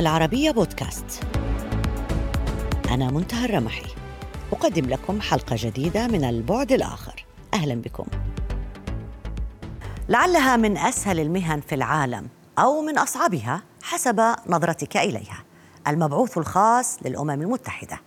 العربية 0.00 0.50
بودكاست. 0.50 1.20
أنا 2.90 3.10
منتهى 3.10 3.44
الرمحي. 3.44 3.86
أقدم 4.52 4.86
لكم 4.86 5.20
حلقة 5.20 5.56
جديدة 5.58 6.06
من 6.06 6.24
البعد 6.24 6.72
الآخر. 6.72 7.24
أهلا 7.54 7.74
بكم. 7.74 8.06
لعلها 10.08 10.56
من 10.56 10.78
أسهل 10.78 11.20
المهن 11.20 11.60
في 11.60 11.74
العالم 11.74 12.28
أو 12.58 12.82
من 12.82 12.98
أصعبها 12.98 13.62
حسب 13.82 14.34
نظرتك 14.46 14.96
إليها. 14.96 15.44
المبعوث 15.88 16.38
الخاص 16.38 16.98
للأمم 17.04 17.30
المتحدة. 17.30 18.00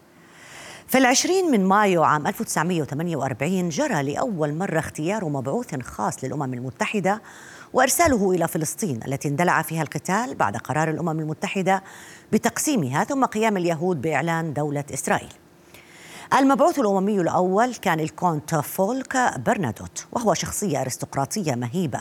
في 0.88 0.98
العشرين 0.98 1.52
من 1.52 1.66
مايو 1.66 2.04
عام 2.04 2.27
1948 2.27 3.70
جرى 3.70 4.04
لأول 4.04 4.54
مرة 4.54 4.80
اختيار 4.80 5.26
مبعوث 5.26 5.82
خاص 5.82 6.23
للأمم 6.23 6.54
المتحدة 6.54 7.21
وارساله 7.73 8.32
إلى 8.32 8.48
فلسطين 8.48 9.00
التي 9.08 9.27
اندلع 9.27 9.62
فيها 9.62 9.82
القتال 9.82 10.36
بعد 10.36 10.58
قرار 10.58 10.90
الأمم 10.90 11.20
المتحدة 11.20 11.84
بتقسيمها 12.32 13.04
ثم 13.04 13.26
قيام 13.26 13.58
اليهود 13.58 14.02
بإعلان 14.02 14.54
دولة 14.54 14.84
إسرائيل. 14.94 15.34
المبعوث 16.34 16.80
الأممي 16.80 17.22
الأول 17.22 17.76
كان 17.76 17.99
الكونت 17.99 18.55
فولك 18.55 19.40
برنادوت 19.46 20.05
وهو 20.12 20.34
شخصية 20.34 20.82
أرستقراطية 20.82 21.55
مهيبة 21.55 21.99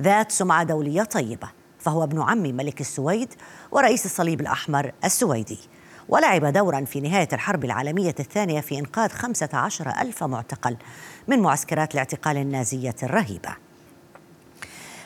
ذات 0.00 0.32
سمعة 0.32 0.64
دولية 0.64 1.02
طيبة 1.02 1.48
فهو 1.78 2.04
ابن 2.04 2.22
عم 2.22 2.42
ملك 2.42 2.80
السويد 2.80 3.34
ورئيس 3.72 4.06
الصليب 4.06 4.40
الأحمر 4.40 4.92
السويدي. 5.04 5.58
ولعب 6.08 6.44
دورا 6.44 6.84
في 6.84 7.00
نهاية 7.00 7.28
الحرب 7.32 7.64
العالمية 7.64 8.14
الثانية 8.20 8.60
في 8.60 8.78
إنقاذ 8.78 9.10
خمسة 9.10 9.48
عشر 9.52 9.88
ألف 10.00 10.24
معتقل 10.24 10.76
من 11.28 11.40
معسكرات 11.40 11.94
الاعتقال 11.94 12.36
النازية 12.36 12.96
الرهيبة 13.02 13.56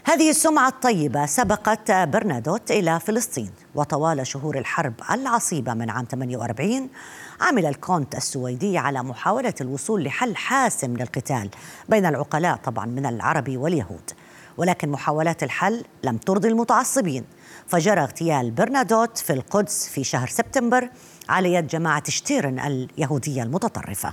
هذه 0.08 0.30
السمعة 0.30 0.68
الطيبة 0.68 1.26
سبقت 1.26 1.90
برنادوت 1.92 2.70
إلى 2.70 3.00
فلسطين 3.00 3.50
وطوال 3.74 4.26
شهور 4.26 4.58
الحرب 4.58 4.94
العصيبة 5.10 5.74
من 5.74 5.90
عام 5.90 6.06
48 6.10 6.88
عمل 7.40 7.66
الكونت 7.66 8.14
السويدي 8.14 8.78
على 8.78 9.02
محاولة 9.02 9.54
الوصول 9.60 10.04
لحل 10.04 10.36
حاسم 10.36 10.96
للقتال 10.96 11.50
بين 11.88 12.06
العقلاء 12.06 12.56
طبعا 12.56 12.86
من 12.86 13.06
العرب 13.06 13.56
واليهود. 13.56 14.10
ولكن 14.56 14.88
محاولات 14.88 15.42
الحل 15.42 15.84
لم 16.04 16.16
ترضي 16.16 16.48
المتعصبين. 16.48 17.24
فجرى 17.66 18.00
اغتيال 18.00 18.50
برنادوت 18.50 19.18
في 19.18 19.32
القدس 19.32 19.88
في 19.88 20.04
شهر 20.04 20.28
سبتمبر 20.28 20.90
على 21.28 21.54
يد 21.54 21.66
جماعة 21.66 22.10
شتيرن 22.10 22.58
اليهودية 22.58 23.42
المتطرفة. 23.42 24.12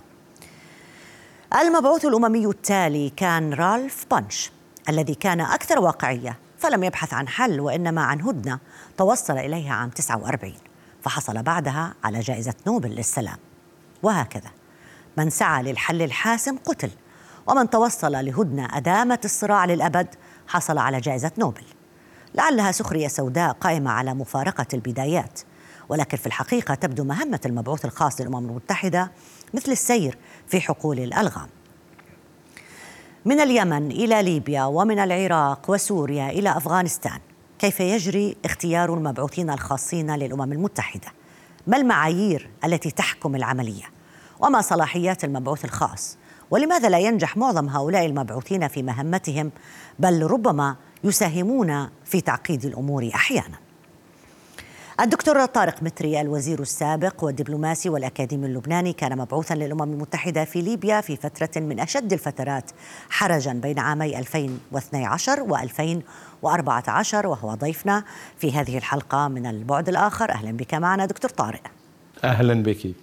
المبعوث 1.61 2.05
الأممي 2.05 2.45
التالي 2.45 3.09
كان 3.09 3.53
رالف 3.53 4.05
بانش. 4.11 4.54
الذي 4.89 5.15
كان 5.15 5.41
أكثر 5.41 5.79
واقعية 5.79 6.37
فلم 6.57 6.83
يبحث 6.83 7.13
عن 7.13 7.27
حل 7.27 7.59
وإنما 7.59 8.03
عن 8.03 8.21
هدنة 8.21 8.59
توصل 8.97 9.37
إليها 9.37 9.73
عام 9.73 9.89
49 9.89 10.53
فحصل 11.01 11.43
بعدها 11.43 11.93
على 12.03 12.19
جائزة 12.19 12.53
نوبل 12.67 12.89
للسلام. 12.89 13.37
وهكذا 14.03 14.49
من 15.17 15.29
سعى 15.29 15.63
للحل 15.63 16.01
الحاسم 16.01 16.57
قتل 16.57 16.89
ومن 17.47 17.69
توصل 17.69 18.11
لهدنة 18.11 18.77
أدامت 18.77 19.25
الصراع 19.25 19.65
للأبد 19.65 20.07
حصل 20.47 20.77
على 20.77 20.99
جائزة 20.99 21.31
نوبل. 21.37 21.63
لعلها 22.35 22.71
سخرية 22.71 23.07
سوداء 23.07 23.51
قائمة 23.51 23.91
على 23.91 24.13
مفارقة 24.13 24.65
البدايات. 24.73 25.39
ولكن 25.89 26.17
في 26.17 26.27
الحقيقة 26.27 26.75
تبدو 26.75 27.03
مهمة 27.03 27.39
المبعوث 27.45 27.85
الخاص 27.85 28.21
للأمم 28.21 28.49
المتحدة 28.49 29.11
مثل 29.53 29.71
السير 29.71 30.17
في 30.47 30.61
حقول 30.61 30.99
الألغام. 30.99 31.47
من 33.25 33.39
اليمن 33.39 33.91
إلى 33.91 34.23
ليبيا 34.23 34.63
ومن 34.63 34.99
العراق 34.99 35.69
وسوريا 35.69 36.29
إلى 36.29 36.57
أفغانستان. 36.57 37.19
كيف 37.59 37.79
يجري 37.79 38.37
اختيار 38.45 38.93
المبعوثين 38.93 39.49
الخاصين 39.49 40.15
للأمم 40.15 40.51
المتحدة؟ 40.51 41.07
ما 41.67 41.77
المعايير 41.77 42.49
التي 42.65 42.91
تحكم 42.91 43.35
العملية؟ 43.35 43.83
وما 44.39 44.61
صلاحيات 44.61 45.23
المبعوث 45.23 45.65
الخاص؟ 45.65 46.17
ولماذا 46.51 46.89
لا 46.89 46.99
ينجح 46.99 47.37
معظم 47.37 47.69
هؤلاء 47.69 48.05
المبعوثين 48.05 48.67
في 48.67 48.83
مهمتهم 48.83 49.51
بل 49.99 50.23
ربما 50.23 50.75
يساهمون 51.03 51.89
في 52.05 52.21
تعقيد 52.21 52.65
الأمور 52.65 53.09
أحيانا؟ 53.15 53.64
الدكتور 54.99 55.45
طارق 55.45 55.83
متري 55.83 56.21
الوزير 56.21 56.61
السابق 56.61 57.23
والدبلوماسي 57.23 57.89
والأكاديمي 57.89 58.45
اللبناني 58.45 58.93
كان 58.93 59.17
مبعوثا 59.17 59.53
للأمم 59.53 59.81
المتحدة 59.93 60.45
في 60.45 60.61
ليبيا 60.61 61.01
في 61.01 61.15
فترة 61.15 61.49
من 61.61 61.79
أشد 61.79 62.13
الفترات 62.13 62.71
حرجا 63.09 63.53
بين 63.53 63.79
عامي 63.79 64.19
2012 64.19 65.47
و2014 65.47 67.25
وهو 67.25 67.53
ضيفنا 67.53 68.03
في 68.37 68.51
هذه 68.51 68.77
الحلقة 68.77 69.27
من 69.27 69.45
البعد 69.45 69.89
الآخر. 69.89 70.31
أهلا 70.31 70.51
بك 70.51 70.73
معنا 70.73 71.05
دكتور 71.05 71.31
طارق. 71.31 71.61
أهلا 72.23 72.63
بك. 72.63 72.93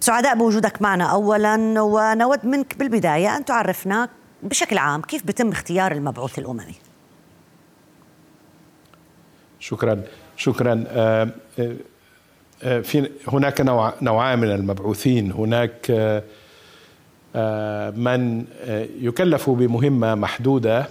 سعداء 0.00 0.34
بوجودك 0.34 0.82
معنا 0.82 1.04
أولا 1.04 1.80
ونود 1.80 2.46
منك 2.46 2.78
بالبداية 2.78 3.36
أن 3.36 3.44
تعرفنا 3.44 4.08
بشكل 4.42 4.78
عام 4.78 5.02
كيف 5.02 5.26
بتم 5.26 5.48
اختيار 5.48 5.92
المبعوث 5.92 6.38
الأممي؟ 6.38 6.74
شكرا. 9.60 10.02
شكرا. 10.36 10.84
آه، 10.88 11.28
آه، 11.58 11.74
آه، 12.62 12.80
في 12.80 13.10
هناك 13.28 13.60
نوع 13.60 13.94
نوعان 14.02 14.38
من 14.38 14.50
المبعوثين. 14.50 15.32
هناك 15.32 15.90
من 17.96 18.44
يكلف 19.00 19.50
بمهمة 19.50 20.14
محدودة 20.14 20.86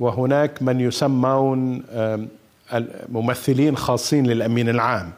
وهناك 0.00 0.62
من 0.62 0.80
يسمون 0.80 1.82
ممثلين 3.08 3.76
خاصين 3.76 4.26
للأمين 4.26 4.68
العام. 4.68 5.12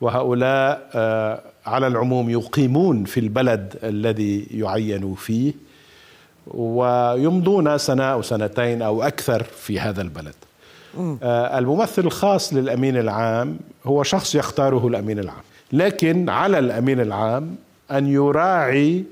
وهؤلاء 0.00 0.90
على 1.66 1.86
العموم 1.86 2.30
يقيمون 2.30 3.04
في 3.04 3.20
البلد 3.20 3.78
الذي 3.84 4.46
يعينوا 4.50 5.14
فيه 5.14 5.52
ويمضون 6.46 7.78
سنة 7.78 8.04
أو 8.04 8.22
سنتين 8.22 8.82
أو 8.82 9.02
أكثر 9.02 9.42
في 9.42 9.80
هذا 9.80 10.02
البلد. 10.02 10.34
الممثل 11.24 12.04
الخاص 12.04 12.54
للأمين 12.54 12.96
العام 12.96 13.58
هو 13.84 14.02
شخص 14.02 14.34
يختاره 14.34 14.86
الأمين 14.88 15.18
العام. 15.18 15.42
لكن 15.72 16.28
على 16.28 16.58
الأمين 16.58 17.00
العام 17.00 17.54
أن 17.90 18.06
يراعي 18.06 19.04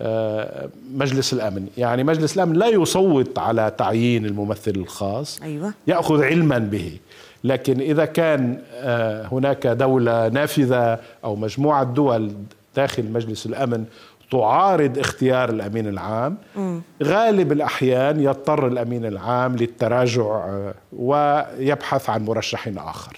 آه 0.00 0.68
مجلس 0.94 1.32
الأمن. 1.32 1.66
يعني 1.78 2.04
مجلس 2.04 2.36
الأمن 2.36 2.52
لا 2.56 2.66
يصوت 2.66 3.38
على 3.38 3.72
تعيين 3.78 4.26
الممثل 4.26 4.70
الخاص. 4.70 5.42
أيوة. 5.42 5.74
يأخذ 5.86 6.22
علما 6.22 6.58
به. 6.58 6.98
لكن 7.44 7.80
إذا 7.80 8.04
كان 8.04 8.58
آه 8.74 9.26
هناك 9.32 9.66
دولة 9.66 10.28
نافذة 10.28 10.98
أو 11.24 11.36
مجموعة 11.36 11.84
دول 11.84 12.32
داخل 12.76 13.12
مجلس 13.12 13.46
الأمن 13.46 13.84
تعارض 14.32 14.98
اختيار 14.98 15.50
الأمين 15.50 15.86
العام. 15.86 16.38
م. 16.56 16.80
غالب 17.02 17.52
الأحيان 17.52 18.20
يضطر 18.20 18.66
الأمين 18.66 19.04
العام 19.04 19.56
للتراجع 19.56 20.22
آه، 20.22 20.74
ويبحث 20.92 22.10
عن 22.10 22.24
مرشح 22.24 22.68
آخر. 22.76 23.16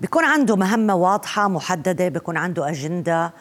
بيكون 0.00 0.24
عنده 0.24 0.56
مهمة 0.56 0.94
واضحة 0.94 1.48
محددة 1.48 2.08
بيكون 2.08 2.36
عنده 2.36 2.70
أجندة 2.70 3.32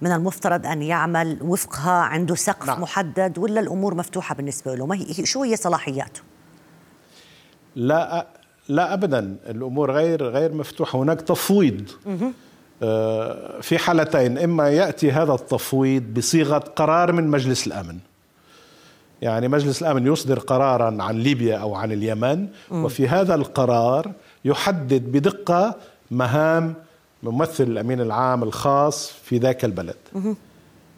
من 0.00 0.12
المفترض 0.12 0.66
أن 0.66 0.82
يعمل 0.82 1.38
وفقها 1.42 1.92
عنده 1.92 2.34
سقف 2.34 2.66
نعم. 2.66 2.82
محدد 2.82 3.38
ولا 3.38 3.60
الأمور 3.60 3.94
مفتوحة 3.94 4.34
بالنسبة 4.34 4.74
له؟ 4.74 4.86
ما 4.86 4.96
هي 4.96 5.26
شو 5.26 5.42
هي 5.42 5.56
صلاحياته؟ 5.56 6.20
لا 7.76 8.26
لا 8.68 8.94
ابدا. 8.94 9.36
الأمور 9.46 9.92
غير 9.92 10.24
غير 10.24 10.54
مفتوحة. 10.54 10.98
هناك 10.98 11.20
تفويض. 11.20 11.90
في 13.60 13.78
حالتين. 13.78 14.38
إما 14.38 14.68
يأتي 14.68 15.12
هذا 15.12 15.32
التفويض 15.34 16.02
بصيغة 16.02 16.58
قرار 16.58 17.12
من 17.12 17.28
مجلس 17.28 17.66
الأمن. 17.66 17.98
يعني 19.22 19.48
مجلس 19.48 19.82
الأمن 19.82 20.06
يصدر 20.06 20.38
قرارا 20.38 21.02
عن 21.02 21.18
ليبيا 21.18 21.56
أو 21.56 21.74
عن 21.74 21.92
اليمن 21.92 22.48
وفي 22.70 23.08
هذا 23.08 23.34
القرار 23.34 24.12
يحدد 24.44 25.02
بدقة 25.12 25.74
مهام 26.10 26.74
ممثل 27.22 27.64
الأمين 27.64 28.00
العام 28.00 28.42
الخاص 28.42 29.12
في 29.24 29.38
ذاك 29.38 29.64
البلد. 29.64 29.96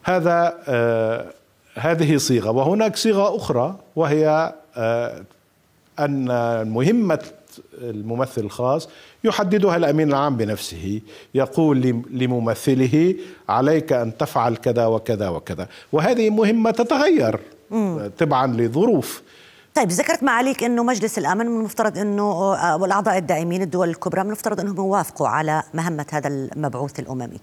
هذا 0.03 0.59
آه 0.69 1.27
هذه 1.75 2.17
صيغة. 2.17 2.51
وهناك 2.51 2.97
صيغة 2.97 3.37
أخرى 3.37 3.77
وهي 3.97 4.53
آه 4.77 5.23
أن 6.01 6.27
مهمة 6.69 7.21
الممثل 7.81 8.41
الخاص 8.41 8.89
يحددها 9.25 9.77
الأمين 9.77 10.09
العام 10.09 10.37
بنفسه 10.37 11.01
يقول 11.35 12.03
لممثله 12.11 13.15
عليك 13.49 13.93
أن 13.93 14.17
تفعل 14.17 14.57
كذا 14.57 14.87
وكذا 14.87 15.29
وكذا. 15.29 15.69
وهذه 15.93 16.31
مهمة 16.31 16.71
تتغير 16.71 17.41
تبعا 18.19 18.47
لظروف. 18.47 19.23
طيب 19.75 19.89
ذكرت 19.89 20.23
معاليك 20.23 20.65
إنه 20.65 20.83
مجلس 20.83 21.19
الأمن 21.19 21.47
من 21.47 21.59
المفترض 21.59 21.99
إنه 21.99 22.55
آه، 22.55 22.77
والأعضاء 22.77 23.19
الدائمين 23.19 23.63
الدول 23.63 23.89
الكبرى 23.89 24.21
من 24.21 24.27
المفترض 24.27 24.61
إنهم 24.61 24.77
يوافقوا 24.77 25.29
على 25.29 25.63
مهمة 25.75 26.07
هذا 26.13 26.29
المبعوث 26.29 27.01
الأممي. 27.01 27.41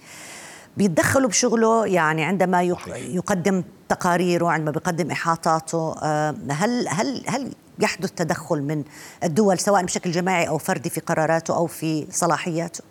بيتدخلوا 0.78 1.30
بشغله 1.30 1.88
يعني 1.88 2.24
عندما 2.24 2.62
يقدم 2.96 3.64
تقاريره 3.90 4.48
عندما 4.48 4.72
بيقدم 4.72 5.12
إحاطاته 5.12 5.96
آه، 6.04 6.36
هل 6.50 6.88
هل 6.88 7.24
هل 7.28 7.52
يحدث 7.80 8.12
تدخل 8.12 8.62
من 8.62 8.84
الدول 9.24 9.60
سواء 9.60 9.86
بشكل 9.86 10.12
جماعي 10.12 10.48
أو 10.48 10.58
فردي 10.58 10.90
في 10.90 11.00
قراراته 11.00 11.56
أو 11.56 11.68
في 11.68 12.08
صلاحياته. 12.12 12.84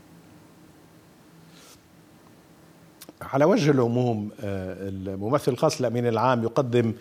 على 3.23 3.45
وجه 3.45 3.71
العموم 3.71 4.31
آه، 4.41 4.89
الممثل 4.89 5.53
الخاص 5.53 5.81
للامين 5.81 6.07
العام 6.07 6.43
يقدم 6.43 6.93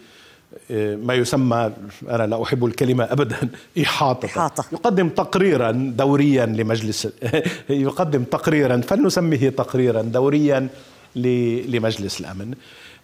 آه، 0.71 0.95
ما 0.95 1.13
يسمى 1.13 1.71
أنا 2.09 2.27
لا 2.27 2.43
أحب 2.43 2.65
الكلمة 2.65 3.03
ابدا 3.03 3.37
إحاطة. 3.83 4.25
إحاطة. 4.25 4.65
يقدم 4.71 5.09
تقريرا 5.09 5.71
دوريا 5.71 6.45
لمجلس 6.45 7.07
يقدم 7.69 8.23
تقريرا 8.23 8.81
فلنسميه 8.81 9.49
تقريرا 9.49 10.01
دوريا 10.01 10.67
لمجلس 11.15 12.19
الأمن. 12.19 12.53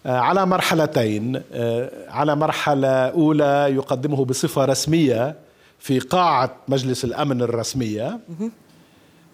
على 0.06 0.46
مرحلتين. 0.46 1.42
على 2.08 2.36
مرحلة 2.36 2.88
أولى 2.88 3.68
يقدمه 3.76 4.26
بصفة 4.26 4.66
رسمية 4.66 5.36
في 5.80 6.00
قاعة 6.00 6.56
مجلس 6.68 7.06
الأمن 7.06 7.42
الرسمية. 7.42 8.20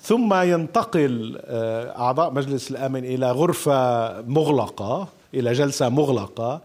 ثم 0.02 0.34
ينتقل 0.34 1.40
آه، 1.46 2.00
أعضاء 2.00 2.34
مجلس 2.34 2.72
الأمن 2.72 3.06
إلى 3.06 3.32
غرفة 3.32 4.22
مغلقة 4.22 5.08
إلى 5.34 5.54
جلسة 5.54 5.90
مغلقة. 5.90 6.62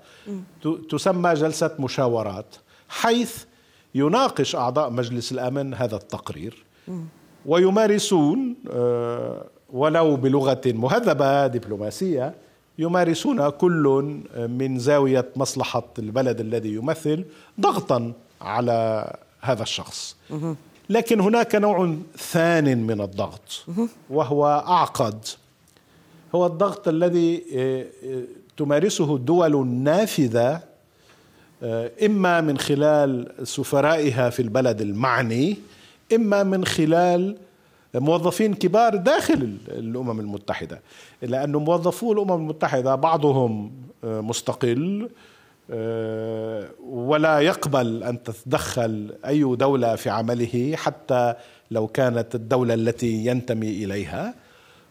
تسمى 0.90 1.34
جلسة 1.34 1.70
مشاورات 1.78 2.54
حيث 2.88 3.44
يناقش 3.94 4.56
أعضاء 4.56 4.90
مجلس 4.90 5.32
الأمن 5.32 5.74
هذا 5.74 5.96
التقرير. 5.96 6.64
ويمارسون 7.46 8.54
آه، 8.70 9.44
ولو 9.72 10.16
بلغة 10.16 10.60
مهذبة 10.66 11.46
دبلوماسية 11.46 12.34
يمارسون 12.78 13.48
كل 13.48 14.14
من 14.36 14.78
زاوية 14.78 15.28
مصلحة 15.36 15.88
البلد 15.98 16.40
الذي 16.40 16.74
يمثل 16.74 17.24
ضغطا 17.60 18.12
على 18.40 19.10
هذا 19.40 19.62
الشخص. 19.62 20.16
لكن 20.90 21.20
هناك 21.20 21.54
نوع 21.54 21.96
ثان 22.18 22.78
من 22.78 23.00
الضغط 23.00 23.64
وهو 24.10 24.46
أعقد. 24.46 25.24
هو 26.34 26.46
الضغط 26.46 26.88
الذي 26.88 27.44
آه، 27.54 27.86
آه، 28.04 28.22
تمارسه 28.56 29.16
الدول 29.16 29.54
النافذه 29.54 30.60
آه، 31.62 31.90
إما 32.06 32.40
من 32.40 32.58
خلال 32.58 33.32
سفرائها 33.42 34.30
في 34.30 34.42
البلد 34.42 34.80
المعني 34.80 35.56
إما 36.14 36.42
من 36.42 36.64
خلال 36.64 37.36
موظفين 37.94 38.54
كبار 38.54 38.96
داخل 38.96 39.56
الأمم 39.68 40.20
المتحدة 40.20 40.80
لأنه 41.22 41.58
موظفو 41.58 42.12
الأمم 42.12 42.32
المتحدة 42.32 42.94
بعضهم 42.94 43.72
مستقل 44.04 45.08
آه، 45.70 46.68
ولا 46.90 47.40
يقبل 47.40 48.02
أن 48.02 48.22
تتدخل 48.22 49.14
أي 49.26 49.56
دولة 49.56 49.96
في 49.96 50.10
عمله 50.10 50.76
حتى 50.76 51.34
لو 51.70 51.86
كانت 51.86 52.34
الدولة 52.34 52.74
التي 52.74 53.26
ينتمي 53.26 53.84
إليها. 53.84 54.34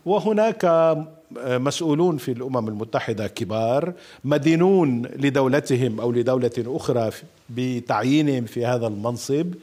وهناك 0.06 0.96
مسؤولون 1.42 2.18
في 2.18 2.32
الأمم 2.32 2.68
المتحدة 2.68 3.28
كبار 3.28 3.94
مدينون 4.24 5.06
لدولتهم 5.06 6.00
أو 6.00 6.12
لدولة 6.12 6.52
أخرى 6.58 7.10
بتعيينهم 7.50 8.46
في 8.46 8.66
هذا 8.66 8.88
المنصب 8.88 9.54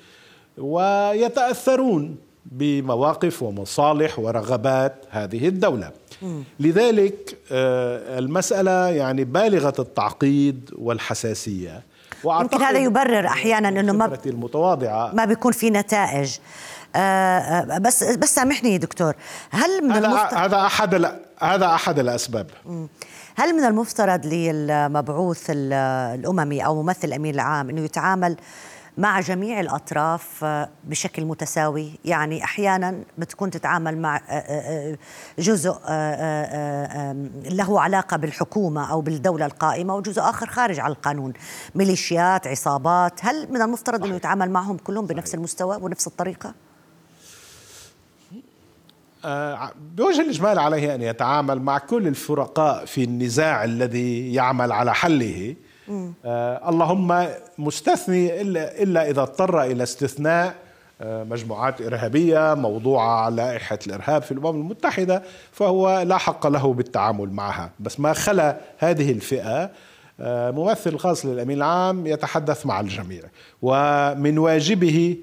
ويتأثرون 0.58 2.16
بمواقف 2.46 3.42
ومصالح 3.42 4.18
ورغبات 4.18 4.94
هذه 5.10 5.48
الدولة. 5.48 5.90
لذلك 6.60 7.38
آه، 7.52 8.18
المسألة 8.18 8.88
يعني 8.88 9.24
بالغة 9.24 9.74
التعقيد 9.78 10.70
والحساسية. 10.78 11.82
يمكن 12.24 12.62
هذا 12.62 12.78
يبرر 12.78 13.26
أحيانا 13.26 13.68
أنه 13.68 13.92
ما 13.92 14.18
المتواضعة 14.26 15.14
ما 15.14 15.24
بيكون 15.24 15.52
في 15.52 15.70
نتائج. 15.70 16.36
آه، 16.96 16.98
آه، 16.98 17.78
بس 17.78 18.04
بس 18.04 18.34
سامحني 18.34 18.78
دكتور 18.78 19.14
هل 19.50 19.84
من 19.84 19.92
هذا 19.92 20.06
المفترض 20.06 20.34
هذا 20.34 20.56
أحد 20.66 21.18
هذا 21.38 21.66
أحد 21.66 21.98
الأسباب. 21.98 22.46
هل 23.36 23.52
من 23.56 23.64
المفترض 23.64 24.26
للمبعوث 24.26 25.46
الأممي 25.50 26.64
أو 26.66 26.82
ممثل 26.82 27.08
الأمين 27.08 27.34
العام 27.34 27.70
إنه 27.70 27.80
يتعامل 27.80 28.36
مع 29.00 29.20
جميع 29.20 29.60
الأطراف 29.60 30.44
آه، 30.44 30.68
بشكل 30.84 31.24
متساوي. 31.24 31.92
يعني 32.04 32.44
أحيانا 32.44 33.04
بتكون 33.18 33.50
تتعامل 33.50 33.98
مع 33.98 34.16
آه، 34.16 34.20
آه، 34.30 34.98
جزء 35.38 35.72
له 37.50 37.80
علاقة 37.80 38.16
بالحكومة 38.16 38.90
أو 38.90 39.00
بالدولة 39.00 39.46
القائمة 39.46 39.96
وجزء 39.96 40.22
آخر 40.22 40.46
خارج 40.46 40.80
عن 40.80 40.90
القانون. 40.90 41.32
ميليشيات 41.74 42.46
عصابات 42.46 43.24
هل 43.24 43.52
من 43.52 43.62
المفترض 43.62 44.04
إنه 44.04 44.16
يتعامل 44.16 44.50
معهم 44.50 44.76
كلهم 44.76 45.06
بنفس 45.06 45.34
المستوى 45.34 45.78
ونفس 45.82 46.06
الطريقة؟ 46.06 46.54
بوجه 49.96 50.20
الإجمال 50.20 50.58
عليه 50.58 50.94
أن 50.94 51.02
يتعامل 51.02 51.62
مع 51.62 51.78
كل 51.78 52.06
الفرقاء 52.06 52.84
في 52.84 53.04
النزاع 53.04 53.64
الذي 53.64 54.34
يعمل 54.34 54.72
على 54.72 54.94
حله. 54.94 55.56
آه 56.24 56.68
اللهم 56.68 57.26
مستثني 57.58 58.40
إلا, 58.40 58.82
إلا 58.82 59.10
إذا 59.10 59.22
اضطر 59.22 59.62
إلى 59.62 59.82
استثناء 59.82 60.54
آه 61.00 61.24
مجموعات 61.24 61.80
إرهابية 61.80 62.54
موضوعة 62.54 63.24
على 63.24 63.36
لائحة 63.36 63.78
الإرهاب 63.86 64.22
في 64.22 64.32
الأمم 64.32 64.60
المتحدة 64.60 65.22
فهو 65.52 66.02
لا 66.06 66.16
حق 66.16 66.46
له 66.46 66.74
بالتعامل 66.74 67.30
معها. 67.30 67.70
بس 67.80 68.00
ما 68.00 68.12
خلا 68.12 68.56
هذه 68.78 69.12
الفئة 69.12 69.70
آه 70.20 70.50
ممثل 70.50 70.98
خاص 70.98 71.26
للأمين 71.26 71.56
العام 71.56 72.06
يتحدث 72.06 72.66
مع 72.66 72.80
الجميع 72.80 73.22
ومن 73.62 74.38
واجبه 74.38 75.16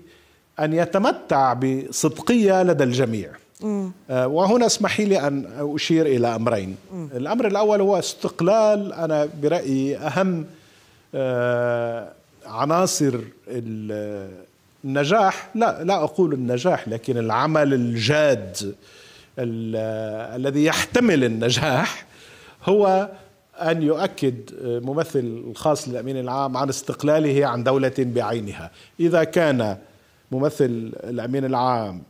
أن 0.60 0.74
يتمتع 0.74 1.54
بصدقية 1.54 2.64
لدى 2.64 2.84
الجميع. 2.84 3.30
آه 4.10 4.28
وهنا 4.28 4.66
اسمحي 4.66 5.06
لي 5.06 5.28
أن 5.28 5.46
أشير 5.76 6.06
إلى 6.06 6.36
أمرين. 6.36 6.76
الأمر 6.94 7.48
الأول 7.48 7.82
هو 7.82 8.00
استقلال 8.00 8.94
أنا 8.94 9.30
برأيي 9.42 9.98
أهم 9.98 10.46
عناصر 12.46 13.20
النجاح 14.86 15.50
لا 15.56 15.84
لا 15.84 16.04
أقول 16.04 16.34
النجاح 16.34 16.88
لكن 16.88 17.18
العمل 17.18 17.74
الجاد 17.74 18.76
الذي 19.40 20.66
يحتمل 20.66 21.24
النجاح 21.24 22.06
هو 22.64 23.10
أن 23.56 23.82
يؤكد 23.84 24.52
ممثل 24.64 25.44
الخاص 25.50 25.88
للأمين 25.88 26.20
العام 26.20 26.58
عن 26.58 26.70
استقلاله 26.70 27.48
عن 27.48 27.64
دولة 27.64 27.94
بعينها. 27.98 28.72
إذا 29.00 29.24
كان 29.24 29.78
ممثل 30.32 30.92
الأمين 31.04 31.46
العام 31.46 32.04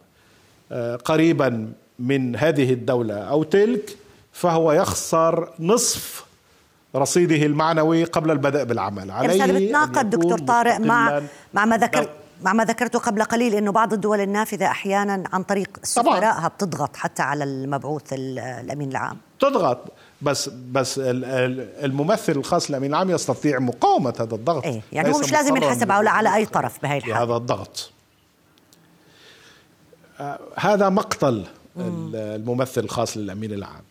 آه، 0.72 0.96
قريبا 0.96 1.72
من 2.00 2.36
هذه 2.36 2.74
الدولة 2.74 3.16
أو 3.16 3.44
تلك 3.44 3.98
فهو 4.32 4.72
يخسر 4.72 5.54
نصف 5.60 6.26
رصيده 6.96 7.46
المعنوي 7.46 8.04
قبل 8.04 8.32
البدء 8.32 8.64
بالعمل. 8.64 9.12
عليه 9.12 9.44
هذا 9.44 9.54
بتناقض 9.54 10.10
دكتور 10.10 10.40
طارق 10.40 10.78
مع 10.78 11.22
مع 11.54 11.66
ما 11.66 11.78
ذكرت 11.78 12.10
مع 12.42 12.54
ما 12.54 12.66
ذكرته 12.66 13.00
قبل 13.00 13.24
قليل 13.24 13.56
إنه 13.56 13.72
بعض 13.72 13.94
الدول 13.94 14.22
النافذة 14.22 14.66
أحيانا 14.66 15.24
عن 15.34 15.44
طريق 15.44 15.80
سفرائها 15.84 16.48
بتضغط 16.48 16.96
حتى 16.96 17.22
على 17.22 17.44
المبعوث 17.44 18.04
الأمين 18.12 18.90
العام. 18.92 19.18
تضغط. 19.40 19.80
بس 20.22 20.50
بس 20.50 21.00
الممثل 21.04 22.32
الخاص 22.32 22.70
للامين 22.70 22.90
العام 22.90 23.10
يستطيع 23.10 23.60
مقاومة 23.60 24.14
هذا 24.20 24.36
الضغط. 24.36 24.64
إيه؟ 24.64 24.82
يعني 24.92 25.14
هو 25.14 25.20
مش 25.20 25.32
لازم 25.32 25.56
ينحسب 25.56 25.92
على 25.92 26.10
على 26.10 26.36
أي 26.36 26.46
طرف 26.46 26.82
بهي 26.84 26.98
الحاله 26.98 27.24
هذا 27.24 27.36
الضغط. 27.36 27.92
آه 30.20 30.40
هذا 30.56 30.90
مقتل 30.90 31.46
الممثل 31.78 32.82
الخاص 32.82 33.18
للأمين 33.18 33.54
العام. 33.54 33.84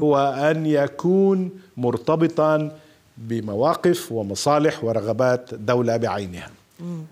هو 0.00 0.16
أن 0.50 0.66
يكون 0.66 1.50
مرتبطا 1.76 2.70
بمواقف 3.18 4.12
ومصالح 4.12 4.84
ورغبات 4.84 5.54
دولة 5.54 5.96
بعينها. 5.96 6.50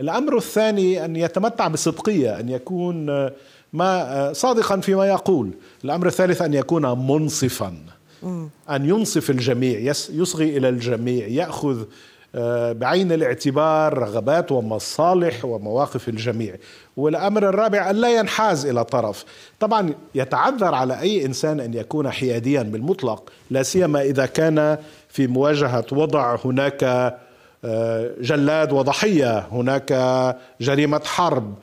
الأمر 0.00 0.36
الثاني 0.36 1.04
أن 1.04 1.16
يتمتع 1.16 1.68
بصدقية 1.68 2.40
أن 2.40 2.48
يكون 2.48 3.06
ما 3.72 4.32
صادقا 4.32 4.80
فيما 4.80 5.06
يقول. 5.06 5.50
الأمر 5.84 6.06
الثالث 6.06 6.42
أن 6.42 6.54
يكون 6.54 7.06
منصفا. 7.06 7.74
أن 8.70 8.88
ينصف 8.88 9.30
الجميع 9.30 9.78
يصغي 10.12 10.56
إلى 10.56 10.68
الجميع 10.68 11.26
يأخذ 11.26 11.78
آه، 11.80 11.86
بعين 12.72 13.12
الاعتبار 13.12 13.98
رغبات 13.98 14.52
ومصالح 14.52 15.44
ومواقف 15.44 16.08
الجميع. 16.08 16.54
والأمر 16.96 17.48
الرابع 17.48 17.90
أن 17.90 17.96
لا 17.96 18.18
ينحاز 18.18 18.66
إلى 18.66 18.84
طرف. 18.84 19.24
طبعا 19.60 19.94
يتعذر 20.14 20.74
على 20.74 21.00
أي 21.00 21.26
إنسان 21.26 21.60
أن 21.60 21.74
يكون 21.74 22.10
حياديا 22.10 22.62
بالمطلق 22.62 23.32
لا 23.50 23.62
سيما 23.62 24.02
إذا 24.02 24.26
كان 24.26 24.78
في 25.08 25.26
مواجهة 25.26 25.84
وضع 25.92 26.38
هناك 26.44 26.84
آه، 27.64 28.10
جلاد 28.20 28.72
وضحية 28.72 29.38
هناك 29.38 29.92
جريمة 30.60 31.02
حرب. 31.04 31.54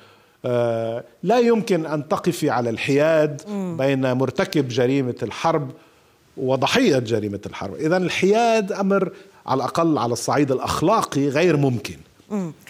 آه، 0.46 1.04
لا 1.24 1.40
يمكن 1.40 1.86
أن 1.86 2.08
تقفي 2.08 2.50
على 2.50 2.70
الحياد 2.70 3.42
بين 3.78 4.14
مرتكب 4.14 4.68
جريمة 4.68 5.16
الحرب 5.24 5.72
وضحية 6.38 7.00
جريمة 7.00 7.40
الحرب. 7.46 7.76
اذا 7.76 7.98
الحياد 7.98 8.72
أمر 8.72 9.12
على 9.48 9.58
الأقل 9.58 9.98
على 9.98 10.13
الصعيد 10.13 10.51
الأخلاقي 10.51 11.30
غير 11.30 11.58
ممكن. 11.58 11.98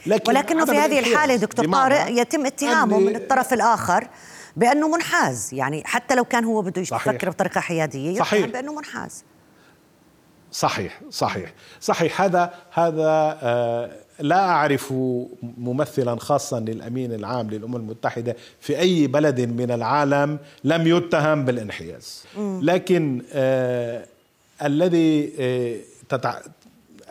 لكن 0.06 0.32
ولكنه 0.32 0.66
في 0.66 0.72
هذه 0.72 1.00
الحالة 1.00 1.36
دكتور 1.36 1.72
طارق 1.72 2.08
يتم 2.10 2.46
اتهامه 2.46 3.00
من 3.00 3.16
الطرف 3.16 3.54
الآخر 3.54 4.08
بأنه 4.56 4.88
منحاز. 4.88 5.54
يعني 5.54 5.84
حتى 5.86 6.16
لو 6.16 6.26
كان 6.26 6.46
هو 6.46 6.62
بده 6.62 6.82
يفكر 6.82 7.30
بطريقة 7.30 7.62
حيادية 7.62 8.10
يتهم 8.10 8.52
بأنه 8.52 8.74
منحاز. 8.74 9.24
صحيح 10.52 11.02
صحيح. 11.12 11.54
صحيح. 11.82 12.22
هذا 12.22 12.54
هذا 12.72 13.38
آه 13.42 13.92
لا 14.20 14.50
أعرف 14.50 14.94
ممثلا 15.58 16.20
خاصا 16.20 16.60
للأمين 16.60 17.14
العام 17.14 17.50
للأمم 17.50 17.76
المتحدة 17.76 18.36
في 18.60 18.80
أي 18.80 19.08
بلد 19.08 19.42
من 19.42 19.72
العالم 19.72 20.40
لم 20.64 20.88
يتهم 20.88 21.46
بالانحياز. 21.46 22.24
لكن 22.38 23.22
آه 23.34 24.06
الذي 24.64 25.34
آه 25.40 25.76
تتع... 26.10 26.40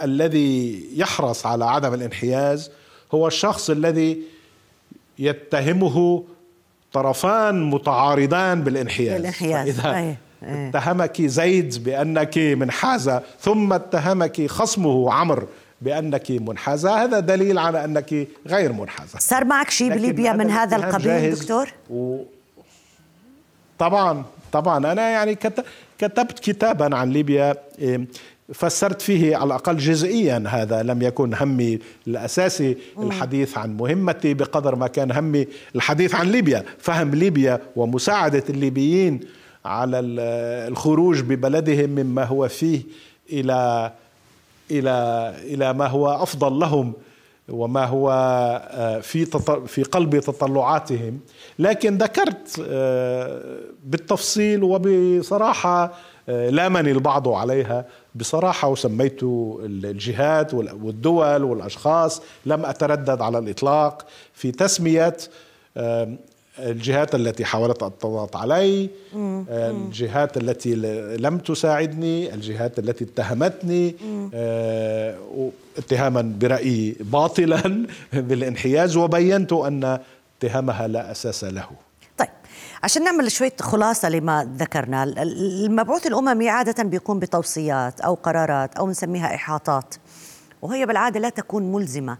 الذي 0.02 0.84
يحرص 0.94 1.46
على 1.46 1.64
عدم 1.64 1.94
الانحياز 1.94 2.70
هو 3.14 3.26
الشخص 3.26 3.70
الذي 3.70 4.22
يتهمه 5.18 6.24
طرفان 6.92 7.70
متعارضان 7.70 8.64
بالانحياز 8.64 9.16
بالانحياز 9.16 9.80
فإذا 9.80 9.96
أيه. 9.96 10.18
اتهمك 10.42 11.22
زيد 11.22 11.84
بأنك 11.84 12.38
منحازة 12.38 13.22
ثم 13.40 13.72
اتهمك 13.72 14.46
خصمه 14.46 15.12
عمرو 15.12 15.48
بأنك 15.80 16.30
منحازة 16.30 17.04
هذا 17.04 17.20
دليل 17.20 17.58
على 17.58 17.84
أنك 17.84 18.28
غير 18.46 18.72
منحازة 18.72 19.18
صار 19.18 19.44
معك 19.44 19.70
شيء 19.70 19.90
بليبيا 19.90 20.32
من 20.32 20.50
هذا 20.50 20.76
القبيل 20.76 21.34
دكتور؟ 21.34 21.68
و... 21.90 22.22
طبعا 23.78 24.24
طبعا 24.52 24.92
أنا 24.92 25.10
يعني 25.10 25.34
كتبت 25.98 26.38
كتابا 26.38 26.96
عن 26.96 27.10
ليبيا 27.10 27.56
فسرت 28.54 29.02
فيه 29.02 29.36
على 29.36 29.46
الأقل 29.46 29.76
جزئيا 29.76 30.44
هذا 30.48 30.82
لم 30.82 31.02
يكن 31.02 31.34
همي 31.34 31.78
الأساسي 32.06 32.76
الحديث 32.98 33.58
عن 33.58 33.76
مهمتي 33.76 34.34
بقدر 34.34 34.76
ما 34.76 34.86
كان 34.86 35.12
همي 35.12 35.48
الحديث 35.74 36.14
عن 36.14 36.30
ليبيا. 36.30 36.64
فهم 36.78 37.14
ليبيا 37.14 37.60
ومساعدة 37.76 38.44
الليبيين 38.50 39.20
على 39.64 40.00
الخروج 40.68 41.20
ببلدهم 41.20 41.90
مما 41.90 42.24
هو 42.24 42.48
فيه 42.48 42.82
إلى 43.32 43.92
إلى 44.70 45.34
إلى 45.44 45.72
ما 45.72 45.86
هو 45.86 46.08
أفضل 46.22 46.58
لهم 46.58 46.92
وما 47.48 47.84
هو 47.84 48.10
آه، 48.70 49.00
في 49.00 49.24
في 49.66 49.82
قلب 49.82 50.18
تطلعاتهم. 50.18 51.20
لكن 51.58 51.98
ذكرت 51.98 52.64
آه، 52.68 53.58
بالتفصيل 53.84 54.62
وبصراحة 54.62 55.92
آه، 56.28 56.50
لامني 56.50 56.90
البعض 56.90 57.28
عليها. 57.28 57.84
بصراحة 58.16 58.68
وسميت 58.68 59.22
الجهات 59.62 60.54
والدول 60.54 61.44
والأشخاص 61.44 62.22
لم 62.46 62.64
أتردد 62.64 63.20
على 63.20 63.38
الإطلاق 63.38 64.06
في 64.34 64.52
تسمية 64.52 65.16
الجهات 66.58 67.14
التي 67.14 67.44
حاولت 67.44 67.82
أن 67.82 67.90
تضغط 68.00 68.36
علي 68.36 68.88
الجهات 69.48 70.36
التي 70.36 70.74
لم 71.16 71.38
تساعدني 71.38 72.34
الجهات 72.34 72.78
التي 72.78 73.04
اتهمتني 73.04 73.94
آه، 74.34 75.16
اتهاما 75.78 76.34
برأيي 76.40 76.96
باطلا 77.00 77.86
بالانحياز 78.28 78.96
وبينت 78.96 79.52
أن 79.52 79.98
اتهامها 80.38 80.88
لا 80.88 81.10
أساس 81.10 81.44
له. 81.44 81.85
عشان 82.82 83.04
نعمل 83.04 83.32
شوية 83.32 83.52
خلاصة 83.60 84.08
لما 84.08 84.54
ذكرنا 84.56 85.02
المبعوث 85.04 86.06
الأممي 86.06 86.48
عادة 86.48 86.82
بيقوم 86.82 87.18
بتوصيات 87.18 88.00
أو 88.00 88.14
قرارات 88.14 88.76
أو 88.76 88.90
نسميها 88.90 89.34
إحاطات 89.34 89.94
وهي 90.62 90.86
بالعادة 90.86 91.20
لا 91.20 91.28
تكون 91.28 91.72
ملزمة. 91.72 92.18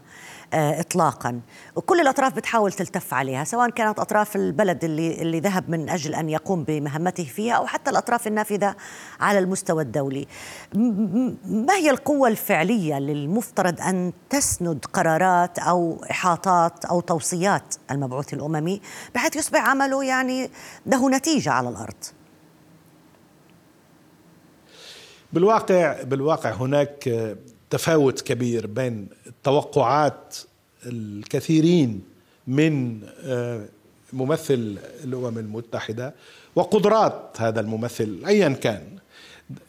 اطلاقا. 0.53 1.41
وكل 1.75 2.01
الأطراف 2.01 2.35
بتحاول 2.35 2.71
تلتف 2.71 3.13
عليها 3.13 3.43
سواء 3.43 3.69
كانت 3.69 3.99
أطراف 3.99 4.35
البلد 4.35 4.83
اللي 4.83 5.21
اللي 5.21 5.39
ذهب 5.39 5.69
من 5.69 5.89
أجل 5.89 6.15
أن 6.15 6.29
يقوم 6.29 6.63
بمهمته 6.63 7.23
فيها 7.23 7.53
أو 7.53 7.67
حتى 7.67 7.91
الأطراف 7.91 8.27
النافذة 8.27 8.75
على 9.19 9.39
المستوى 9.39 9.83
الدولي. 9.83 10.27
ما 11.45 11.73
هي 11.73 11.89
القوة 11.89 12.27
الفعلية 12.27 12.99
للمفترض 12.99 13.81
أن 13.81 14.13
تسند 14.29 14.85
قرارات 14.93 15.59
أو 15.59 16.03
إحاطات 16.11 16.85
أو 16.85 16.99
توصيات 16.99 17.75
المبعوث 17.91 18.33
الأممي 18.33 18.81
بحيث 19.15 19.35
يصبح 19.35 19.69
عمله 19.69 20.03
يعني 20.03 20.49
له 20.85 21.09
نتيجة 21.09 21.51
على 21.51 21.69
الأرض؟ 21.69 22.03
بالواقع 25.33 26.03
بالواقع 26.03 26.51
هناك 26.51 27.09
تفاوت 27.69 28.21
كبير 28.21 28.67
بين 28.67 29.09
توقعات 29.47 30.37
الكثيرين 30.85 32.01
من 32.47 32.99
آه، 33.23 33.65
ممثل 34.13 34.77
الأمم 35.03 35.37
المتحدة 35.37 36.13
وقدرات 36.55 37.21
هذا 37.37 37.59
الممثل 37.59 38.21
ايا 38.27 38.49
كان. 38.49 38.83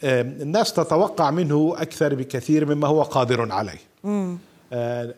آه، 0.04 0.22
الناس 0.22 0.72
تتوقع 0.72 1.30
منه 1.30 1.74
أكثر 1.76 2.14
بكثير 2.14 2.74
مما 2.74 2.88
هو 2.88 3.02
قادر 3.02 3.52
عليه. 3.52 3.78
آه، 4.72 5.14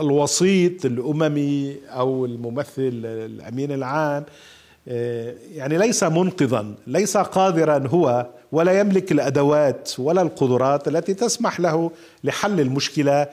الوسيط 0.00 0.84
الأممي 0.84 1.76
أو 1.88 2.24
الممثل 2.24 3.02
الأمين 3.04 3.72
العام 3.72 4.24
يعني 4.86 5.78
ليس 5.78 6.04
منقذا 6.04 6.66
ليس 6.86 7.16
قادرا 7.16 7.88
هو 7.88 8.26
ولا 8.52 8.80
يملك 8.80 9.12
الأدوات 9.12 9.92
ولا 9.98 10.22
القدرات 10.22 10.88
التي 10.88 11.14
تسمح 11.14 11.60
له 11.60 11.90
لحل 12.24 12.60
المشكلة. 12.60 13.26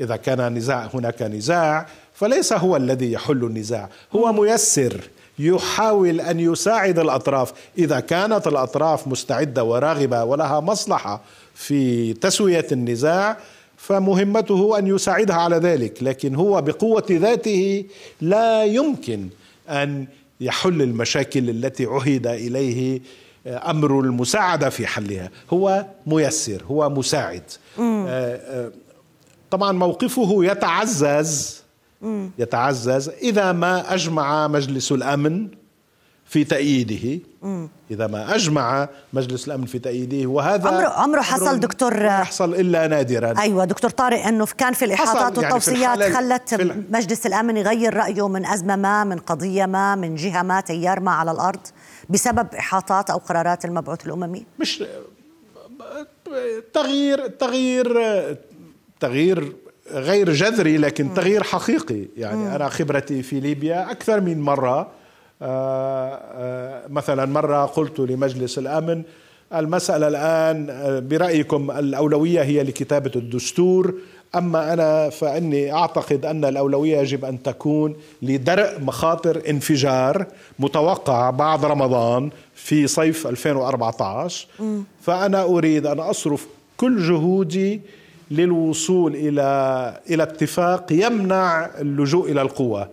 إذا 0.00 0.16
كان 0.16 0.54
نزاع 0.54 0.88
هناك 0.94 1.22
نزاع 1.22 1.86
فليس 2.14 2.52
هو 2.52 2.76
الذي 2.76 3.12
يحل 3.12 3.44
النزاع. 3.44 3.88
هو 4.12 4.32
ميسر 4.32 5.00
يحاول 5.38 6.20
أن 6.20 6.40
يساعد 6.40 6.98
الأطراف. 6.98 7.52
إذا 7.78 8.00
كانت 8.00 8.46
الأطراف 8.46 9.08
مستعدة 9.08 9.64
وراغبة 9.64 10.24
ولها 10.24 10.60
مصلحة 10.60 11.20
في 11.54 12.12
تسوية 12.12 12.66
النزاع 12.72 13.36
فمهمته 13.76 14.78
أن 14.78 14.86
يساعدها 14.86 15.36
على 15.36 15.56
ذلك. 15.56 16.02
لكن 16.02 16.34
هو 16.34 16.62
بقوة 16.62 17.06
ذاته 17.10 17.84
لا 18.20 18.64
يمكن 18.64 19.28
أن 19.68 20.06
يحل 20.40 20.82
المشاكل 20.82 21.50
التي 21.50 21.86
عهد 21.86 22.26
إليه 22.26 23.00
أمر 23.46 24.00
المساعدة 24.00 24.68
في 24.70 24.86
حلها. 24.86 25.30
هو 25.52 25.86
ميسر 26.06 26.62
هو 26.70 26.90
مساعد. 26.90 27.42
آه، 27.78 28.36
آه، 28.36 28.72
طبعا 29.50 29.72
موقفه 29.72 30.44
يتعزز 30.44 31.62
يتعزز 32.38 33.08
إذا 33.08 33.52
ما 33.52 33.94
أجمع 33.94 34.48
مجلس 34.48 34.92
الأمن 34.92 35.48
في 36.28 36.44
تأييده. 36.44 37.20
إذا 37.90 38.06
ما 38.06 38.34
أجمع 38.34 38.88
مجلس 39.12 39.46
الأمن 39.46 39.66
في 39.66 39.78
تأييده 39.78 40.26
وهذا 40.26 40.68
عمره 40.68 40.88
عمره 40.88 41.20
حصل 41.20 41.60
دكتور 41.60 42.04
يحصل 42.04 42.54
إلا 42.54 42.86
نادرا. 42.86 43.40
أيوة 43.40 43.64
دكتور 43.64 43.90
طارق 43.90 44.26
أنه 44.26 44.46
كان 44.58 44.72
في 44.72 44.84
الإحاطات 44.84 45.38
يعني 45.38 45.54
والتوصيات 45.54 46.02
خلت 46.02 46.54
مجلس 46.90 47.26
الأمن 47.26 47.56
يغير 47.56 47.94
رأيه 47.94 48.28
من 48.28 48.46
أزمة 48.46 48.76
ما 48.76 49.04
من 49.04 49.18
قضية 49.18 49.66
ما 49.66 49.94
من 49.94 50.14
جهة 50.14 50.42
ما 50.42 50.60
تيار 50.60 51.00
ما 51.00 51.10
على 51.10 51.30
الأرض 51.30 51.60
بسبب 52.08 52.54
إحاطات 52.54 53.10
أو 53.10 53.18
قرارات 53.18 53.64
المبعوث 53.64 54.06
الأممي 54.06 54.46
مش 54.60 54.84
تغيير 56.74 57.26
تغيير 57.26 57.96
تغيير 59.00 59.52
غير 59.90 60.32
جذري 60.32 60.78
لكن 60.78 61.14
تغيير 61.14 61.42
حقيقي. 61.42 62.04
يعني 62.16 62.56
أنا 62.56 62.68
خبرتي 62.68 63.22
في 63.22 63.40
ليبيا 63.40 63.90
أكثر 63.90 64.20
من 64.20 64.40
مرة 64.40 64.90
مثلا 66.90 67.26
مرة 67.26 67.66
قلت 67.66 68.00
لمجلس 68.00 68.58
الأمن 68.58 69.02
المسألة 69.54 70.08
الآن 70.08 70.70
آه، 70.70 70.98
برأيكم 70.98 71.70
الأولوية 71.70 72.42
هي 72.42 72.62
لكتابة 72.62 73.10
الدستور 73.16 73.94
أما 74.34 74.72
أنا 74.72 75.10
فإني 75.10 75.72
أعتقد 75.72 76.24
أن 76.24 76.44
الأولوية 76.44 76.98
يجب 76.98 77.24
أن 77.24 77.42
تكون 77.42 77.96
لدرء 78.22 78.80
مخاطر 78.80 79.42
انفجار 79.50 80.26
متوقع 80.58 81.30
بعد 81.30 81.64
رمضان 81.64 82.30
في 82.54 82.86
صيف 82.86 83.26
2014 83.26 84.46
فأنا 85.02 85.42
أريد 85.42 85.86
أن 85.86 85.98
أصرف 86.00 86.46
كل 86.76 87.02
جهودي 87.08 87.80
للوصول 88.30 89.14
إلى 89.14 90.00
إلى 90.10 90.22
اتفاق 90.22 90.92
يمنع 90.92 91.70
اللجوء 91.80 92.30
إلى 92.30 92.42
القوة 92.42 92.82
آه، 92.82 92.88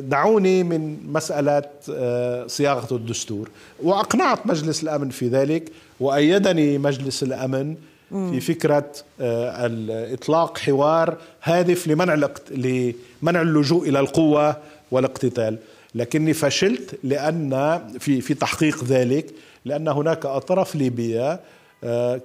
دعوني 0.00 0.62
من 0.62 1.12
مسألة 1.12 1.62
آه، 1.90 2.46
صياغة 2.46 2.94
الدستور. 2.94 3.50
وأقنعت 3.82 4.46
مجلس 4.46 4.82
الأمن 4.82 5.10
في 5.10 5.28
ذلك 5.28 5.72
وأيدني 6.00 6.78
مجلس 6.78 7.22
الأمن 7.22 7.76
في 8.10 8.40
فكرة 8.40 8.92
آه، 9.20 9.70
إطلاق 10.14 10.58
حوار 10.58 11.16
هادف 11.42 11.88
لمنع 11.88 12.28
لمنع 12.50 13.42
اللجوء 13.42 13.88
إلى 13.88 14.00
القوة 14.00 14.56
والاقتتال. 14.90 15.58
لكني 15.94 16.32
فشلت 16.32 16.98
لأن 17.04 17.80
في 17.98 18.20
في 18.20 18.34
تحقيق 18.34 18.84
ذلك 18.84 19.26
لأن 19.64 19.88
هناك 19.88 20.26
أطراف 20.26 20.76
ليبية 20.76 21.40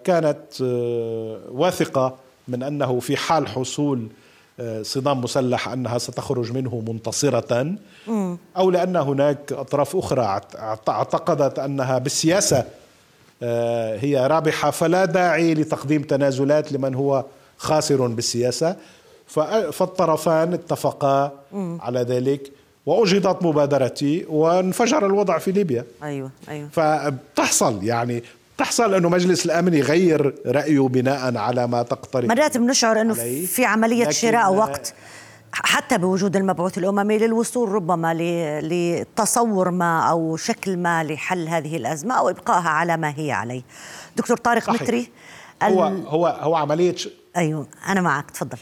كانت 0.03 0.61
واثقة 1.51 2.17
من 2.47 2.63
أنه 2.63 2.99
في 2.99 3.17
حال 3.17 3.47
حصول 3.47 3.99
آه، 3.99 4.28
صدام 4.81 5.21
مسلح 5.21 5.67
أنها 5.69 5.97
ستخرج 5.97 6.51
منه 6.51 6.83
منتصرة 6.87 7.75
أو 8.57 8.71
لأن 8.71 8.95
هناك 8.95 9.51
أطراف 9.51 9.95
أخرى 9.95 10.41
اعتقدت 10.87 11.59
أنها 11.59 11.97
بالسياسة 11.97 12.65
آه، 13.43 13.97
هي 13.97 14.27
رابحة 14.27 14.71
فلا 14.71 15.05
داعي 15.05 15.53
لتقديم 15.53 16.01
تنازلات 16.01 16.71
لمن 16.71 16.95
هو 16.95 17.25
خاسر 17.57 18.07
بالسياسة. 18.07 18.75
فالطرفان 19.71 20.53
اتفقا 20.53 21.31
على 21.53 21.99
ذلك 21.99 22.51
واجهضت 22.85 23.43
مبادرتي 23.43 24.25
وانفجر 24.29 25.05
الوضع 25.05 25.37
في 25.37 25.51
ليبيا. 25.51 25.85
أيوه 26.03 26.31
أيوه. 26.49 26.69
فبتحصل 26.69 27.83
يعني 27.83 28.23
تحصل 28.59 28.93
انه 28.93 29.09
مجلس 29.09 29.45
الأمن 29.45 29.73
يغير 29.73 30.35
رأيه 30.45 30.87
بناء 30.87 31.37
على 31.37 31.67
ما 31.67 31.83
تقترح 31.83 32.25
مرات 32.25 32.57
بنشعر 32.57 33.01
أنه 33.01 33.13
في 33.45 33.65
عملية 33.65 34.09
شراء 34.09 34.53
وقت 34.53 34.93
حتى 35.51 35.97
بوجود 35.97 36.35
المبعوث 36.35 36.77
الأممي 36.77 37.17
للوصول 37.17 37.69
ربما 37.69 38.13
لتصور 38.61 39.71
ما 39.71 40.01
أو 40.01 40.37
شكل 40.37 40.77
ما 40.77 41.03
لحل 41.03 41.47
هذه 41.47 41.77
الأزمة 41.77 42.15
أو 42.15 42.29
ابقائها 42.29 42.69
على 42.69 42.97
ما 42.97 43.13
هي 43.17 43.31
عليه. 43.31 43.61
دكتور 44.17 44.37
طارق 44.37 44.63
صحيح. 44.63 44.81
متري 44.81 45.09
هو 45.63 45.83
هو 45.83 46.27
هو 46.27 46.55
عملية 46.55 46.95
ش... 46.95 47.09
أيوه 47.37 47.67
أنا 47.87 48.01
معك 48.01 48.31
تفضل. 48.31 48.57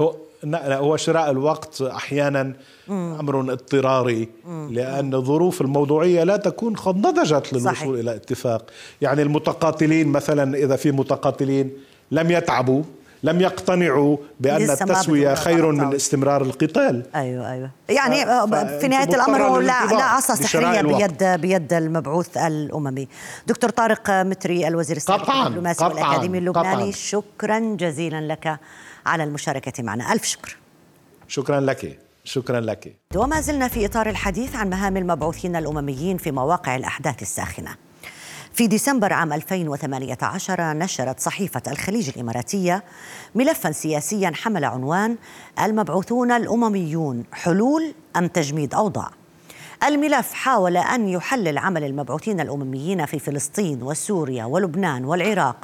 هو 0.00 0.16
هو 0.54 0.96
شراء 0.96 1.30
الوقت 1.30 1.82
أحيانا 1.82 2.52
أمر 2.90 3.40
اضطراري 3.40 4.28
لأن 4.70 5.14
الظروف 5.14 5.60
الموضوعية 5.60 6.24
لا 6.24 6.36
تكون 6.36 6.74
قد 6.74 6.96
نضجت 6.96 7.52
للوصول 7.52 7.74
صحيح. 7.76 7.88
إلى 7.88 8.14
اتفاق. 8.14 8.70
يعني 9.00 9.22
المتقاتلين 9.22 10.08
مثلا 10.08 10.56
إذا 10.56 10.76
في 10.76 10.92
متقاتلين 10.92 11.70
لم 12.10 12.30
يتعبوا 12.30 12.82
لم 13.22 13.40
يقتنعوا 13.40 14.16
بأن 14.40 14.70
التسوية 14.70 15.34
خير 15.34 15.72
من 15.72 15.94
استمرار 15.94 16.42
القتال. 16.42 17.02
أيوه 17.14 17.52
أيوه. 17.52 17.70
يعني 17.88 18.16
في 18.80 18.88
نهايه 18.88 19.14
الأمر 19.14 19.42
هو 19.42 19.60
لا 19.60 19.86
لا 19.86 20.04
عصا 20.04 20.34
سحريه 20.34 20.80
بيد 20.80 21.24
بيد 21.24 21.72
المبعوث 21.72 22.36
الأممي. 22.36 23.08
دكتور 23.46 23.70
طارق 23.70 24.10
متري 24.10 24.68
الوزير 24.68 24.96
السابق 24.96 25.30
الدبلوماسي 25.30 25.84
والأكاديمي 25.84 26.38
اللبناني. 26.38 26.92
شكرا 26.92 27.58
جزيلا 27.58 28.20
لك. 28.20 28.58
على 29.06 29.24
المشاركة 29.24 29.82
معنا. 29.82 30.12
ألف 30.12 30.24
شكر. 30.24 30.56
شكرا 31.28 31.60
لك. 31.60 31.98
شكرا 32.24 32.60
لك. 32.60 32.96
وما 33.14 33.40
زلنا 33.40 33.68
في 33.68 33.86
إطار 33.86 34.08
الحديث 34.08 34.56
عن 34.56 34.70
مهام 34.70 34.96
المبعوثين 34.96 35.56
الأمميين 35.56 36.16
في 36.16 36.30
مواقع 36.30 36.76
الأحداث 36.76 37.22
الساخنة. 37.22 37.76
في 38.52 38.66
ديسمبر 38.66 39.12
عام 39.12 39.32
2018 39.32 40.72
نشرت 40.72 41.20
صحيفة 41.20 41.62
الخليج 41.66 42.08
الإماراتية 42.08 42.84
ملفا 43.34 43.72
سياسيا 43.72 44.32
حمل 44.34 44.64
عنوان 44.64 45.16
المبعوثون 45.62 46.32
الأمميون 46.32 47.24
حلول 47.32 47.94
أم 48.16 48.26
تجميد 48.26 48.74
أوضاع. 48.74 49.10
الملف 49.84 50.32
حاول 50.32 50.76
أن 50.76 51.08
يحلل 51.08 51.58
عمل 51.58 51.84
المبعوثين 51.84 52.40
الأمميين 52.40 53.06
في 53.06 53.18
فلسطين 53.18 53.82
وسوريا 53.82 54.44
ولبنان 54.44 55.04
والعراق 55.04 55.56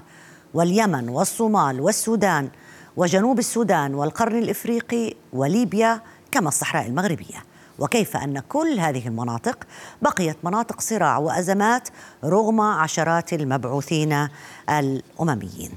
واليمن 0.54 1.08
والصومال 1.08 1.80
والسودان 1.80 2.48
وجنوب 2.96 3.38
السودان 3.38 3.94
والقرن 3.94 4.38
الإفريقي 4.38 5.14
وليبيا 5.32 6.00
كما 6.32 6.48
الصحراء 6.48 6.86
المغربية 6.86 7.44
وكيف 7.78 8.16
أن 8.16 8.40
كل 8.40 8.78
هذه 8.80 9.08
المناطق 9.08 9.58
بقيت 10.02 10.36
مناطق 10.44 10.80
صراع 10.80 11.18
وأزمات 11.18 11.88
رغم 12.24 12.60
عشرات 12.60 13.32
المبعوثين 13.32 14.28
الأمميين. 14.70 15.70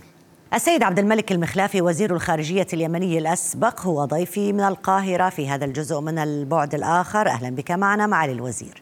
السيد 0.54 0.84
عبد 0.84 1.00
الملك 1.00 1.32
المخلافي 1.32 1.82
وزير 1.82 2.16
الخارجية 2.16 2.68
اليمني 2.74 3.18
الأسبق 3.18 3.82
هو 3.82 4.06
ضيفي 4.06 4.54
من 4.54 4.62
القاهرة 4.62 5.30
في 5.30 5.50
هذا 5.50 5.66
الجزء 5.66 6.00
من 6.00 6.18
البعد 6.18 6.76
الآخر، 6.76 7.28
أهلا 7.28 7.50
بك 7.50 7.72
معنا 7.72 8.08
معالي 8.08 8.34
الوزير. 8.34 8.82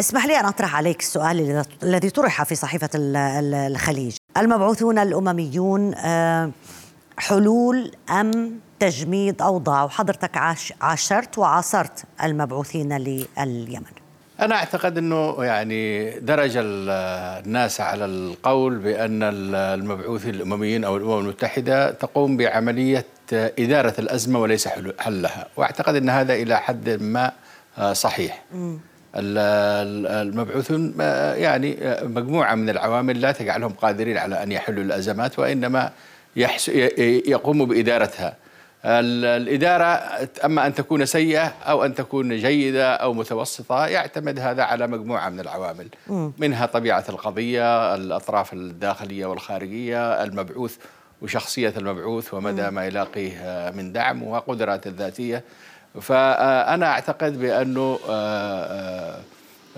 اسمح 0.00 0.26
لي 0.26 0.40
أن 0.40 0.44
أطرح 0.44 0.76
عليك 0.76 1.00
السؤال 1.00 1.64
الذي 1.82 2.10
طرح 2.10 2.42
في 2.42 2.54
صحيفة 2.54 2.90
الخليج، 2.94 4.16
المبعوثون 4.36 4.98
الأمميون 4.98 5.94
آه، 5.94 6.50
حلول 7.18 7.90
أم 8.10 8.60
تجميد 8.80 9.42
أوضاع؟ 9.42 9.84
وحضرتك 9.84 10.36
عاشرت 10.80 11.38
وعاصرت 11.38 12.04
المبعوثين 12.22 12.96
لليمن. 12.96 13.84
أنا 14.40 14.54
أعتقد 14.54 14.98
أنه 14.98 15.44
يعني 15.44 16.10
درج 16.20 16.52
الناس 16.56 17.80
على 17.80 18.04
القول 18.04 18.78
بأن 18.78 19.22
المبعوثين 19.22 20.34
الأمميين 20.34 20.84
أو 20.84 20.96
الأمم 20.96 21.18
المتحدة 21.18 21.90
تقوم 21.90 22.36
بعملية 22.36 23.06
إدارة 23.32 23.94
الأزمة 23.98 24.40
وليس 24.40 24.68
حلها. 24.98 25.46
وأعتقد 25.56 25.94
أن 25.94 26.10
هذا 26.10 26.34
إلى 26.34 26.56
حد 26.56 26.88
ما 26.88 27.32
صحيح. 27.92 28.44
المبعوثون 29.14 30.94
يعني 31.36 31.78
مجموعة 32.02 32.54
من 32.54 32.70
العوامل 32.70 33.20
لا 33.20 33.32
تجعلهم 33.32 33.72
قادرين 33.72 34.18
على 34.18 34.42
أن 34.42 34.52
يحلوا 34.52 34.84
الأزمات 34.84 35.38
وإنما 35.38 35.90
يقوموا 37.26 37.66
بإدارتها. 37.66 38.36
الإدارة 38.84 39.84
أما 40.44 40.66
أن 40.66 40.74
تكون 40.74 41.06
سيئة 41.06 41.46
أو 41.46 41.84
أن 41.84 41.94
تكون 41.94 42.36
جيدة 42.36 42.94
أو 42.94 43.12
متوسطة 43.12 43.86
يعتمد 43.86 44.38
هذا 44.38 44.62
على 44.62 44.86
مجموعة 44.86 45.28
من 45.28 45.40
العوامل. 45.40 45.88
منها 46.38 46.66
طبيعة 46.66 47.04
القضية 47.08 47.94
الأطراف 47.94 48.52
الداخلية 48.52 49.26
والخارجية 49.26 50.24
المبعوث 50.24 50.76
وشخصية 51.22 51.74
المبعوث 51.76 52.34
ومدى 52.34 52.70
ما 52.70 52.86
يلاقيه 52.86 53.72
من 53.76 53.92
دعم 53.92 54.22
وقدراته 54.22 54.88
الذاتية. 54.88 55.44
فأنا 56.00 56.86
أعتقد 56.86 57.38
بأنه 57.38 57.98
آه، 58.08 58.64
آه، 58.64 59.20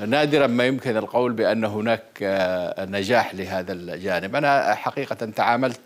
نادرا 0.07 0.47
ما 0.47 0.67
يمكن 0.67 0.97
القول 0.97 1.33
بأن 1.33 1.65
هناك 1.65 2.03
آه، 2.23 2.85
نجاح 2.85 3.35
لهذا 3.35 3.73
الجانب. 3.73 4.37
أنا 4.37 4.75
حقيقة 4.75 5.15
تعاملت 5.15 5.81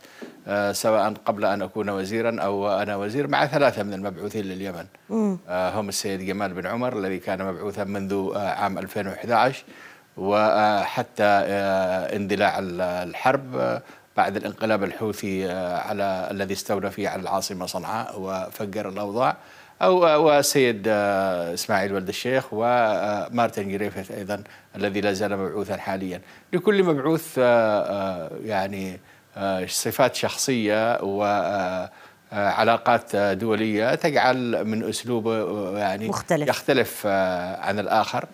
آه، 0.48 0.72
سواء 0.72 1.14
قبل 1.24 1.44
أن 1.44 1.62
أكون 1.62 1.90
وزيرا 1.90 2.40
أو 2.40 2.70
أنا 2.70 2.96
وزير 2.96 3.28
مع 3.28 3.46
ثلاثة 3.46 3.82
من 3.82 3.94
المبعوثين 3.94 4.44
لليمن. 4.44 4.84
آه، 5.48 5.80
هم 5.80 5.88
السيد 5.88 6.20
جمال 6.20 6.54
بن 6.54 6.66
عمر 6.66 6.98
الذي 6.98 7.18
كان 7.18 7.44
مبعوثا 7.44 7.84
منذ 7.84 8.36
عام 8.36 8.78
2011 8.78 9.64
وحتى 10.16 11.24
اندلاع 12.16 12.58
الحرب 13.02 13.80
بعد 14.16 14.36
الانقلاب 14.36 14.84
الحوثي 14.84 15.50
على 15.52 16.28
الذي 16.30 16.54
استولى 16.54 16.90
فيه 16.90 17.08
على 17.08 17.22
العاصمة 17.22 17.66
صنعاء 17.66 18.20
وفجر 18.20 18.88
الأوضاع. 18.88 19.36
أو 19.82 20.26
والسيد 20.26 20.88
إسماعيل 20.88 21.92
ولد 21.92 22.08
الشيخ 22.08 22.44
ومارتن 22.52 23.68
جريفيث 23.68 24.10
أيضا 24.10 24.42
الذي 24.76 25.00
لا 25.00 25.12
زال 25.12 25.36
مبعوثا 25.36 25.76
حاليا. 25.76 26.20
لكل 26.52 26.84
مبعوث 26.84 27.38
يعني 28.44 29.00
آه، 29.36 29.66
صفات 29.66 30.14
شخصية 30.14 30.98
وعلاقات 32.32 33.14
آه، 33.14 33.32
دولية 33.32 33.94
تجعل 33.94 34.64
من 34.64 34.88
اسلوبه 34.88 35.78
يعني 35.78 36.08
مختلف. 36.08 36.48
يختلف 36.48 37.02
آه، 37.06 37.56
عن 37.60 37.78
الآخر. 37.78 38.24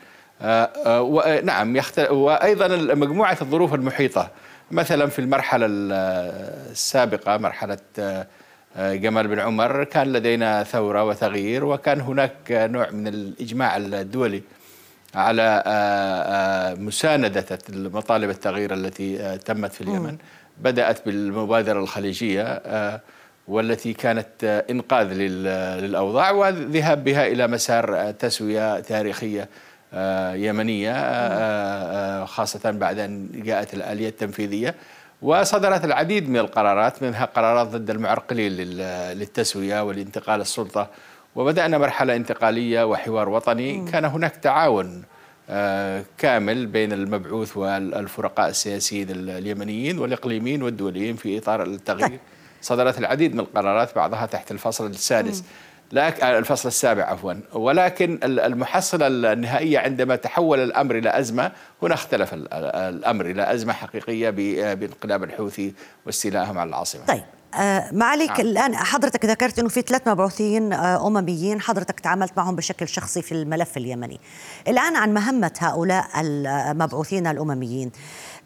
نعم 1.45 1.77
يختلف 1.77 2.11
وأيضا 2.11 2.95
مجموعة 2.95 3.39
الظروف 3.43 3.75
المحيطة. 3.75 4.31
مثلا 4.71 5.07
في 5.07 5.19
المرحلة 5.19 5.67
السابقة 5.71 7.37
مرحلة 7.37 7.79
جمال 8.77 9.29
بن 9.29 9.39
عمر 9.39 9.85
كان 9.85 10.13
لدينا 10.13 10.63
ثورة 10.65 11.05
وتغيير 11.05 11.65
وكان 11.65 12.01
هناك 12.01 12.33
نوع 12.51 12.91
من 12.91 13.07
الإجماع 13.07 13.77
الدولي 13.77 14.43
على 15.15 15.65
مساندة 16.79 17.59
مطالب 17.69 18.31
التغيير 18.31 18.75
التي 18.75 19.39
تمت 19.39 19.73
في 19.73 19.81
اليمن. 19.81 20.17
بدأت 20.61 21.07
بالمبادرة 21.07 21.81
الخليجية 21.81 22.43
آه، 22.43 23.01
والتي 23.49 23.93
كانت 23.93 24.27
آه، 24.45 24.65
إنقاذ 24.71 25.07
للأوضاع 25.13 26.31
والذهاب 26.31 27.05
بها 27.05 27.27
إلى 27.27 27.47
مسار 27.47 27.97
آه، 27.97 28.11
تسوية 28.11 28.81
تاريخية 28.81 29.49
يمنية 30.35 30.95
خاصة 32.25 32.71
بعد 32.71 32.99
أن 32.99 33.29
جاءت 33.35 33.75
الآلية 33.75 34.09
التنفيذية. 34.09 34.75
وصدرت 35.23 35.85
العديد 35.85 36.29
من 36.29 36.37
القرارات 36.37 37.03
منها 37.03 37.25
قرارات 37.25 37.67
ضد 37.67 37.91
المعرقلين 37.91 38.53
للتسوية 38.53 39.83
والانتقال 39.83 40.41
السلطة. 40.41 40.91
وبدأنا 41.35 41.79
مرحلة 41.79 42.17
انتقالية 42.17 42.85
وحوار 42.87 43.29
وطني. 43.29 43.91
كان 43.93 44.05
هناك 44.05 44.37
تعاون 44.37 45.03
آه، 45.51 46.05
كامل 46.19 46.67
بين 46.67 46.93
المبعوث 46.93 47.57
والفرقاء 47.57 48.49
السياسيين 48.49 49.11
اليمنيين 49.11 49.99
والإقليميين 49.99 50.63
والدوليين 50.63 51.17
في 51.17 51.39
إطار 51.39 51.63
التغيير. 51.63 52.21
صدرت 52.61 52.99
العديد 52.99 53.35
من 53.35 53.41
القرارات 53.41 53.95
بعضها 53.97 54.27
تحت 54.27 54.51
الفصل 54.51 54.87
السادس. 54.87 55.45
الفصل 55.93 56.69
السابع 56.69 57.03
عفوا. 57.05 57.35
ولكن 57.53 58.19
المحصلة 58.23 59.07
النهائية 59.07 59.79
عندما 59.79 60.17
تحول 60.17 60.59
الأمر 60.59 60.99
إلى 60.99 61.19
أزمة 61.19 61.53
هنا 61.83 61.95
اختلف 61.95 62.31
الأمر 62.35 63.27
إلى 63.27 63.53
أزمة 63.55 63.73
حقيقية 63.73 64.31
بانقلاب 64.75 65.25
الحوثي 65.25 65.75
واستيلائهم 66.07 66.59
على 66.59 66.69
العاصمة. 66.69 67.05
طيب 67.07 67.23
آه 67.55 67.89
معاليك 67.93 68.31
نعم. 68.31 68.41
الآن 68.41 68.77
حضرتك 68.77 69.25
ذكرت 69.25 69.59
أنه 69.59 69.69
في 69.69 69.81
ثلاث 69.81 70.09
مبعوثين 70.09 70.73
آه 70.73 71.07
أمميين 71.07 71.61
حضرتك 71.61 72.01
تعاملت 72.01 72.33
معهم 72.37 72.57
بشكل 72.57 72.89
شخصي 72.89 73.23
في 73.23 73.33
الملف 73.33 73.77
اليمني. 73.77 74.21
الآن 74.69 74.97
عن 74.97 75.15
مهمة 75.15 75.53
هؤلاء 75.59 76.05
المبعوثين 76.21 77.27
الأمميين 77.27 77.91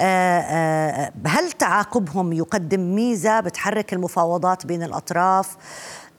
آه 0.01 0.41
آه 0.41 1.13
هل 1.27 1.53
تعاقبهم 1.53 2.33
يقدم 2.33 2.95
ميزة 2.95 3.41
بتحرك 3.41 3.93
المفاوضات 3.93 4.67
بين 4.67 4.83
الأطراف؟ 4.83 5.57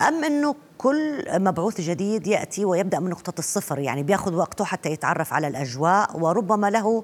أم 0.01 0.23
أنه 0.23 0.55
كل 0.77 1.25
مبعوث 1.29 1.81
جديد 1.81 2.27
يأتي 2.27 2.65
ويبدأ 2.65 2.99
من 2.99 3.09
نقطة 3.09 3.39
الصفر؟ 3.39 3.79
يعني 3.79 4.03
بياخذ 4.03 4.33
وقته 4.33 4.65
حتى 4.65 4.89
يتعرف 4.89 5.33
على 5.33 5.47
الأجواء 5.47 6.19
وربما 6.19 6.69
له 6.69 7.03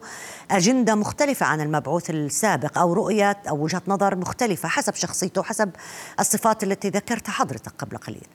أجندة 0.51 0.95
مختلفة 0.95 1.45
عن 1.45 1.61
المبعوث 1.61 2.09
السابق 2.09 2.77
أو 2.77 2.93
رؤية 2.93 3.37
أو 3.49 3.63
وجهة 3.63 3.81
نظر 3.87 4.15
مختلفة 4.15 4.69
حسب 4.69 4.95
شخصيته 4.95 5.43
حسب 5.43 5.71
الصفات 6.19 6.63
التي 6.63 6.89
ذكرتها 6.89 7.31
حضرتك 7.31 7.71
قبل 7.79 7.97
قليل. 7.97 8.27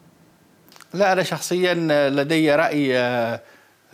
لا 0.95 1.13
أنا 1.13 1.23
شخصيا 1.23 1.75
لدي 2.11 2.55
رأي 2.55 2.99
آه، 2.99 3.41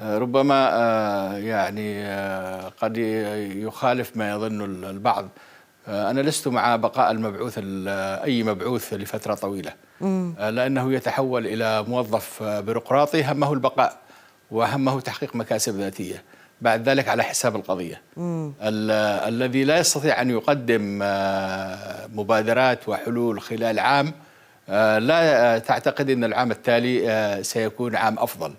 ربما 0.00 0.70
آه، 0.72 1.38
يعني 1.38 2.04
آه، 2.04 2.68
قد 2.68 2.96
يخالف 3.56 4.16
ما 4.16 4.30
يظن 4.30 4.84
البعض. 4.84 5.28
أنا 5.90 6.20
لست 6.20 6.48
مع 6.48 6.76
بقاء 6.76 7.10
المبعوث 7.10 7.60
أي 8.24 8.42
مبعوث 8.42 8.94
لفترة 8.94 9.34
طويلة. 9.34 9.72
آه، 10.02 10.50
لأنه 10.50 10.92
يتحول 10.92 11.46
إلى 11.46 11.82
موظف 11.82 12.42
آه، 12.42 12.60
بيروقراطي 12.60 13.24
همه 13.24 13.52
البقاء 13.52 13.98
وهمه 14.50 15.00
تحقيق 15.00 15.36
مكاسب 15.36 15.80
ذاتية. 15.80 16.22
بعد 16.60 16.88
ذلك 16.88 17.08
على 17.08 17.22
حساب 17.22 17.56
القضية. 17.56 18.02
الذي 19.28 19.64
لا 19.64 19.78
يستطيع 19.78 20.22
أن 20.22 20.30
يقدم 20.30 21.00
آه، 21.02 22.06
مبادرات 22.14 22.88
وحلول 22.88 23.40
خلال 23.40 23.78
عام 23.78 24.12
لا 24.98 25.58
تعتقد 25.58 26.10
أن 26.10 26.24
العام 26.24 26.50
التالي 26.50 27.38
سيكون 27.42 27.96
عام 27.96 28.18
أفضل. 28.18 28.54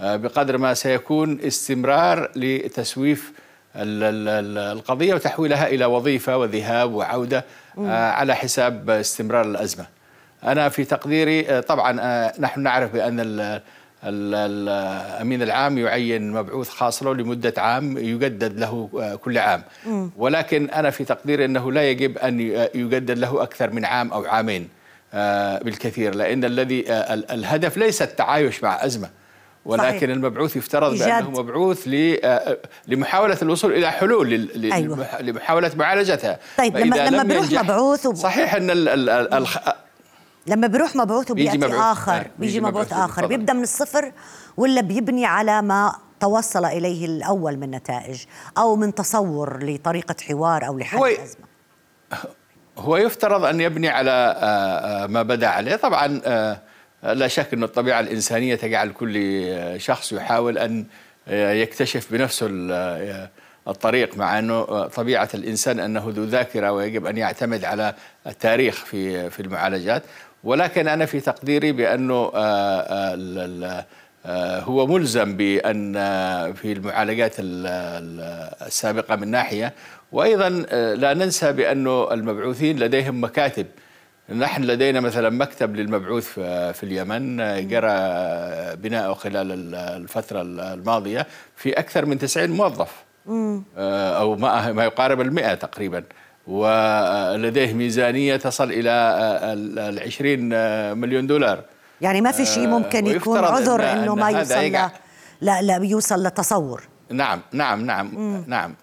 بقدر 0.00 0.58
ما 0.58 0.74
سيكون 0.74 1.40
استمرار 1.40 2.30
لتسويف 2.36 3.32
القضية 3.76 5.14
وتحويلها 5.14 5.66
إلى 5.66 5.84
وظيفة 5.84 6.36
وذهاب 6.36 6.94
وعودة 6.94 7.44
على 7.88 8.34
حساب 8.34 8.90
استمرار 8.90 9.44
الأزمة. 9.44 9.86
أنا 10.44 10.68
في 10.68 10.84
تقديري 10.84 11.48
آه، 11.48 11.60
طبعا 11.60 12.00
آه، 12.00 12.32
نحن 12.38 12.60
نعرف 12.60 12.92
بأن 12.92 13.60
الأمين 14.04 15.42
العام 15.42 15.78
يعين 15.78 16.32
مبعوث 16.32 16.68
خاص 16.68 17.02
له 17.02 17.14
لمدة 17.14 17.54
عام 17.56 17.98
يجدد 17.98 18.58
له 18.60 18.88
آه، 19.00 19.14
كل 19.14 19.38
عام. 19.38 19.62
ولكن 20.16 20.70
أنا 20.70 20.90
في 20.90 21.04
تقديري 21.04 21.44
أنه 21.44 21.72
لا 21.72 21.90
يجب 21.90 22.18
أن 22.18 22.40
يجدد 22.74 23.18
له 23.18 23.42
أكثر 23.42 23.70
من 23.70 23.84
عام 23.84 24.12
أو 24.12 24.24
عامين 24.24 24.68
بالكثير 25.64 26.14
لأن 26.14 26.44
الذي 26.44 26.84
الهدف 27.10 27.76
ليس 27.76 28.02
التعايش 28.02 28.62
مع 28.62 28.84
أزمة. 28.84 29.08
ولكن 29.64 29.98
صحيح. 29.98 30.02
المبعوث 30.02 30.56
يفترض 30.56 30.92
إيجاد. 30.92 31.08
بأنه 31.08 31.30
مبعوث 31.30 31.88
لمحاولة 32.88 33.38
الوصول 33.42 33.72
إلى 33.72 33.90
حلول 33.90 34.50
أيوة. 34.72 35.22
لمحاولة 35.22 35.70
معالجتها. 35.76 36.38
طيب 36.58 36.76
لما 36.76 36.96
لما 36.96 37.22
بيروح 37.22 37.52
مبعوث 37.52 38.06
وب... 38.06 38.14
صحيح 38.14 38.54
أن 38.54 38.70
لما 40.46 40.66
بيروح 40.66 40.96
مبعوث 40.96 41.30
وبيأتي 41.30 41.58
بيجي 41.58 41.66
مبعوث. 41.66 41.82
آخر 41.82 42.18
بيجي, 42.18 42.30
بيجي 42.38 42.60
مبعوث, 42.60 42.92
مبعوث. 42.92 43.10
آخر. 43.10 43.26
بيبدأ 43.26 43.52
من 43.52 43.62
الصفر 43.62 44.12
ولا 44.56 44.80
بيبني 44.80 45.26
على 45.26 45.62
ما 45.62 45.94
توصل 46.20 46.64
إليه 46.64 47.06
الأول 47.06 47.56
من 47.56 47.70
نتائج 47.70 48.24
أو 48.58 48.76
من 48.76 48.94
تصور 48.94 49.64
لطريقة 49.64 50.14
حوار 50.28 50.66
أو 50.66 50.78
لحل 50.78 50.98
الأزمة؟ 50.98 51.44
هو 52.78 52.96
يفترض 52.96 53.44
أن 53.44 53.60
يبني 53.60 53.88
على 53.88 54.10
آه، 54.10 55.04
آه، 55.04 55.06
ما 55.06 55.22
بدا 55.22 55.46
عليه. 55.46 55.76
طبعا 55.76 56.20
آه، 56.24 56.60
لا 57.04 57.28
شك 57.28 57.54
أن 57.54 57.62
الطبيعة 57.62 58.00
الإنسانية 58.00 58.54
تجعل 58.54 58.90
كل 58.90 59.80
شخص 59.80 60.12
يحاول 60.12 60.58
أن 60.58 60.84
يكتشف 61.30 62.12
بنفسه 62.12 62.46
الطريق 63.68 64.16
مع 64.16 64.38
أنه 64.38 64.86
طبيعة 64.86 65.28
الإنسان 65.34 65.80
أنه 65.80 66.04
ذو 66.08 66.24
ذاكرة 66.24 66.72
ويجب 66.72 67.06
أن 67.06 67.16
يعتمد 67.16 67.64
على 67.64 67.94
التاريخ 68.26 68.84
في 68.84 69.30
في 69.30 69.40
المعالجات. 69.40 70.02
ولكن 70.44 70.88
أنا 70.88 71.06
في 71.06 71.20
تقديري 71.20 71.72
بأنه 71.72 72.32
آه، 72.34 72.80
آه، 72.80 73.84
آه، 74.26 74.60
هو 74.60 74.86
ملزم 74.86 75.36
بأن 75.36 75.92
في 76.54 76.72
المعالجات 76.72 77.34
السابقة 77.38 79.16
من 79.16 79.28
ناحية. 79.28 79.72
وأيضا 80.12 80.48
لا 80.94 81.14
ننسى 81.14 81.52
بأنه 81.52 82.12
المبعوثين 82.12 82.78
لديهم 82.78 83.24
مكاتب 83.24 83.66
نحن 84.28 84.62
لدينا 84.62 85.00
مثلا 85.00 85.30
مكتب 85.30 85.76
للمبعوث 85.76 86.28
في 86.72 86.82
اليمن 86.82 87.36
جرى 87.68 87.90
بناءه 88.76 89.14
خلال 89.14 89.74
الفترة 89.74 90.42
الماضية 90.42 91.26
في 91.56 91.72
أكثر 91.72 92.06
من 92.06 92.18
90 92.18 92.50
موظف. 92.50 93.04
أو 93.78 94.36
ما 94.72 94.84
يقارب 94.84 95.20
المئة 95.20 95.54
تقريبا. 95.54 96.04
ولديه 96.46 97.72
ميزانية 97.72 98.36
تصل 98.36 98.72
إلى 98.72 98.90
العشرين 99.88 100.48
مليون 100.98 101.26
دولار. 101.26 101.62
يعني 102.00 102.20
ما 102.20 102.32
في 102.32 102.44
شيء 102.46 102.66
ممكن 102.66 103.06
يكون 103.06 103.38
عذر 103.38 103.82
إن 103.82 103.98
إنه 103.98 104.14
ما 104.14 104.30
يوصل 104.30 104.90
لا 105.40 105.62
لا 105.62 105.78
بيوصل 105.78 106.26
لتصور. 106.26 106.82
نعم 107.10 107.40
نعم 107.52 107.86
نعم 107.86 108.14
مم. 108.14 108.44
نعم 108.46 108.74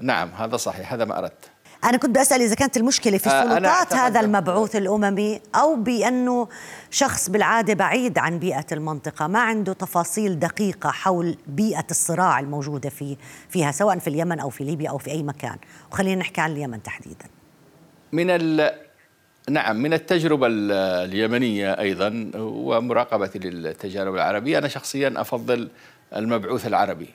نعم 0.00 0.30
هذا 0.38 0.56
صحيح 0.56 0.92
هذا 0.92 1.04
ما 1.04 1.18
أردت. 1.18 1.49
أنا 1.84 1.96
كنت 1.96 2.18
بسأل 2.18 2.42
إذا 2.42 2.54
كانت 2.54 2.76
المشكلة 2.76 3.18
في 3.18 3.30
آه، 3.30 3.44
سلطات 3.44 3.94
هذا 3.94 4.20
المبعوث 4.20 4.76
الأممي 4.76 5.40
أو 5.54 5.76
بأنه 5.76 6.48
شخص 6.90 7.30
بالعادة 7.30 7.74
بعيد 7.74 8.18
عن 8.18 8.38
بيئة 8.38 8.66
المنطقة 8.72 9.26
ما 9.26 9.40
عنده 9.40 9.72
تفاصيل 9.72 10.38
دقيقة 10.38 10.90
حول 10.90 11.36
بيئة 11.46 11.86
الصراع 11.90 12.40
الموجودة 12.40 12.90
في 12.90 13.16
فيها 13.48 13.72
سواء 13.72 13.98
في 13.98 14.08
اليمن 14.08 14.40
أو 14.40 14.50
في 14.50 14.64
ليبيا 14.64 14.90
أو 14.90 14.98
في 14.98 15.10
أي 15.10 15.22
مكان. 15.22 15.56
وخلينا 15.92 16.20
نحكي 16.20 16.40
عن 16.40 16.52
اليمن 16.52 16.82
تحديدا. 16.82 17.24
من 18.12 18.30
ال... 18.30 18.70
نعم 19.50 19.76
من 19.76 19.92
التجربة 19.92 20.46
اليمنية 20.50 21.78
أيضا 21.78 22.30
ومراقبتي 22.36 23.38
للتجارب 23.38 24.14
العربية 24.14 24.58
أنا 24.58 24.68
شخصيا 24.68 25.14
أفضل 25.16 25.68
المبعوث 26.16 26.66
العربي. 26.66 27.08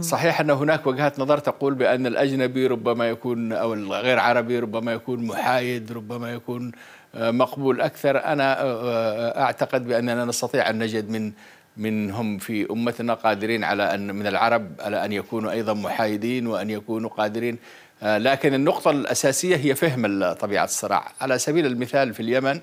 صحيح 0.00 0.40
أن 0.40 0.50
هناك 0.50 0.86
وجهات 0.86 1.18
نظر 1.18 1.38
تقول 1.38 1.74
بأن 1.74 2.06
الأجنبي 2.06 2.66
ربما 2.66 3.08
يكون 3.08 3.52
أو 3.52 3.74
الغير 3.74 4.18
عربي 4.18 4.58
ربما 4.58 4.92
يكون 4.92 5.26
محايد 5.26 5.92
ربما 5.92 6.32
يكون 6.32 6.72
آه، 7.14 7.30
مقبول 7.30 7.80
أكثر. 7.80 8.24
أنا 8.24 8.62
آه، 8.62 8.64
آه، 8.64 9.42
أعتقد 9.42 9.86
بأننا 9.86 10.24
نستطيع 10.24 10.70
أن 10.70 10.78
نجد 10.78 11.10
من 11.10 11.32
منهم 11.76 12.38
في 12.38 12.70
أمتنا 12.70 13.14
قادرين 13.14 13.64
على 13.64 13.94
أن 13.94 14.14
من 14.14 14.26
العرب 14.26 14.72
على 14.80 15.04
أن 15.04 15.12
يكونوا 15.12 15.50
أيضا 15.50 15.74
محايدين 15.74 16.46
وأن 16.46 16.70
يكونوا 16.70 17.10
قادرين. 17.10 17.58
لكن 18.02 18.54
النقطة 18.54 18.90
الأساسية 18.90 19.56
هي 19.56 19.74
فهم 19.74 20.32
طبيعة 20.32 20.64
الصراع. 20.64 21.12
على 21.20 21.38
سبيل 21.38 21.66
المثال 21.66 22.14
في 22.14 22.20
اليمن 22.20 22.60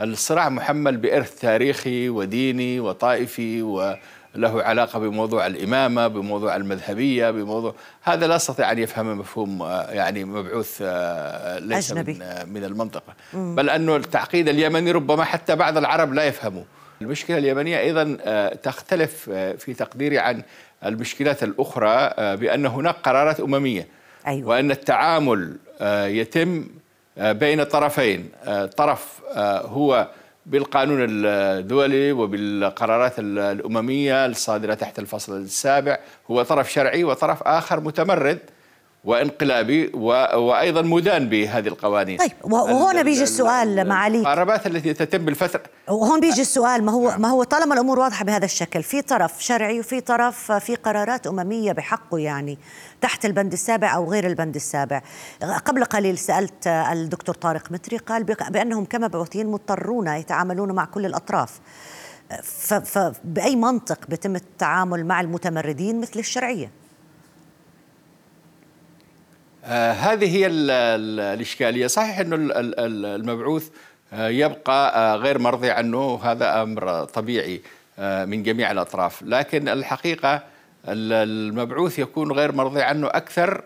الصراع 0.00 0.48
محمل 0.48 0.96
بإرث 0.96 1.40
تاريخي 1.40 2.08
وديني 2.08 2.80
وطائفي 2.80 3.62
و 3.62 3.94
له 4.34 4.62
علاقة 4.62 4.98
بموضوع 4.98 5.46
الإمامة 5.46 6.08
بموضوع 6.08 6.56
المذهبية 6.56 7.30
بموضوع 7.30 7.74
هذا 8.02 8.26
لا 8.26 8.36
استطيع 8.36 8.72
أن 8.72 8.78
يفهم 8.78 9.18
مفهوم 9.18 9.62
آه، 9.62 9.90
يعني 9.90 10.24
مبعوث 10.24 10.78
آه، 10.82 11.58
ليس 11.58 11.92
أجنبي. 11.92 12.14
من, 12.14 12.22
آه، 12.22 12.44
من 12.44 12.64
المنطقة 12.64 13.14
مم. 13.34 13.54
بل 13.54 13.70
انه 13.70 13.96
التعقيد 13.96 14.48
اليمني 14.48 14.92
ربما 14.92 15.24
حتى 15.24 15.56
بعض 15.56 15.76
العرب 15.76 16.12
لا 16.12 16.24
يفهموا 16.24 16.62
المشكلة 17.02 17.38
اليمنية 17.38 17.78
أيضا 17.78 18.16
تختلف 18.62 19.30
في 19.58 19.74
تقديري 19.74 20.18
عن 20.18 20.42
المشكلات 20.86 21.42
الأخرى 21.42 22.10
بأن 22.36 22.66
هناك 22.66 22.94
قرارات 23.02 23.40
أممية 23.40 23.88
أيوة. 24.26 24.48
وأن 24.48 24.70
التعامل 24.70 25.56
يتم 26.06 26.66
بين 27.16 27.62
طرفين 27.64 28.28
طرف 28.76 29.20
هو 29.66 30.08
بالقانون 30.46 31.06
الدولي 31.08 32.12
وبالقرارات 32.12 33.12
الأممية 33.18 34.26
الصادرة 34.26 34.74
تحت 34.74 34.98
الفصل 34.98 35.36
السابع 35.36 35.98
هو 36.30 36.42
طرف 36.42 36.72
شرعي 36.72 37.04
وطرف 37.04 37.42
آخر 37.42 37.80
متمرد. 37.80 38.38
وانقلابي 39.04 39.90
وأيضا 39.94 40.82
مدان 40.82 41.28
بهذه 41.28 41.68
القوانين. 41.68 42.18
طيب 42.18 42.32
وهون 42.42 43.02
بيجي 43.02 43.22
السؤال 43.22 43.88
معاليك. 43.88 44.16
المقاربات 44.16 44.66
التي 44.66 44.94
تتم 44.94 45.24
بالفترة 45.24 45.62
وهون 45.88 46.20
بيجي 46.20 46.40
السؤال 46.40 46.84
ما 46.84 46.92
هو 46.92 47.08
نعم. 47.08 47.22
ما 47.22 47.28
هو 47.28 47.42
طالما 47.42 47.74
الأمور 47.74 47.98
واضحة 47.98 48.24
بهذا 48.24 48.44
الشكل 48.44 48.82
في 48.82 49.02
طرف 49.02 49.42
شرعي 49.42 49.80
وفي 49.80 50.00
طرف 50.00 50.52
في 50.52 50.74
قرارات 50.74 51.26
أممية 51.26 51.72
بحقه 51.72 52.18
يعني 52.18 52.58
تحت 53.00 53.24
البند 53.24 53.52
السابع 53.52 53.94
أو 53.94 54.10
غير 54.10 54.26
البند 54.26 54.54
السابع. 54.54 55.02
قبل 55.64 55.84
قليل 55.84 56.18
سألت 56.18 56.66
الدكتور 56.66 57.34
طارق 57.34 57.72
متري 57.72 57.96
قال 57.96 58.24
بأنهم 58.24 58.84
كمبعوثين 58.84 59.46
مضطرون 59.46 60.06
يتعاملون 60.06 60.72
مع 60.72 60.84
كل 60.84 61.06
الأطراف. 61.06 61.60
فبأي 62.84 63.56
منطق 63.56 63.98
بتم 64.08 64.36
التعامل 64.36 65.06
مع 65.06 65.20
المتمردين 65.20 66.00
مثل 66.00 66.18
الشرعية؟ 66.18 66.81
آه 69.64 69.92
هذه 69.92 70.36
هي 70.36 70.46
ال 70.46 70.70
ال 70.70 71.20
الإشكالية. 71.20 71.86
صحيح 71.86 72.18
أنه 72.18 72.36
المبعوث 72.36 73.68
آه 74.12 74.28
يبقى 74.28 74.96
آه 74.96 75.16
غير 75.16 75.38
مرضي 75.38 75.70
عنه. 75.70 76.20
هذا 76.24 76.62
أمر 76.62 77.04
طبيعي 77.04 77.60
من 77.98 78.42
جميع 78.42 78.70
الأطراف. 78.70 79.22
لكن 79.22 79.68
الحقيقة 79.68 80.42
المبعوث 80.88 81.98
يكون 81.98 82.32
غير 82.32 82.52
مرضي 82.52 82.82
عنه 82.82 83.06
أكثر 83.06 83.62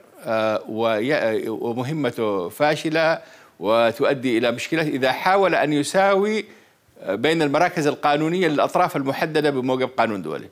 ومهمته 1.48 2.48
فاشلة 2.48 3.18
وتؤدي 3.60 4.38
إلى 4.38 4.52
مشكلة. 4.52 4.82
إذا 4.82 5.12
حاول 5.12 5.54
أن 5.54 5.72
يساوي 5.72 6.44
بين 7.08 7.42
المراكز 7.42 7.86
القانونية 7.86 8.48
للأطراف 8.48 8.96
المحددة 8.96 9.50
بموجب 9.50 9.88
قانون 9.96 10.22
دولي. 10.22 10.48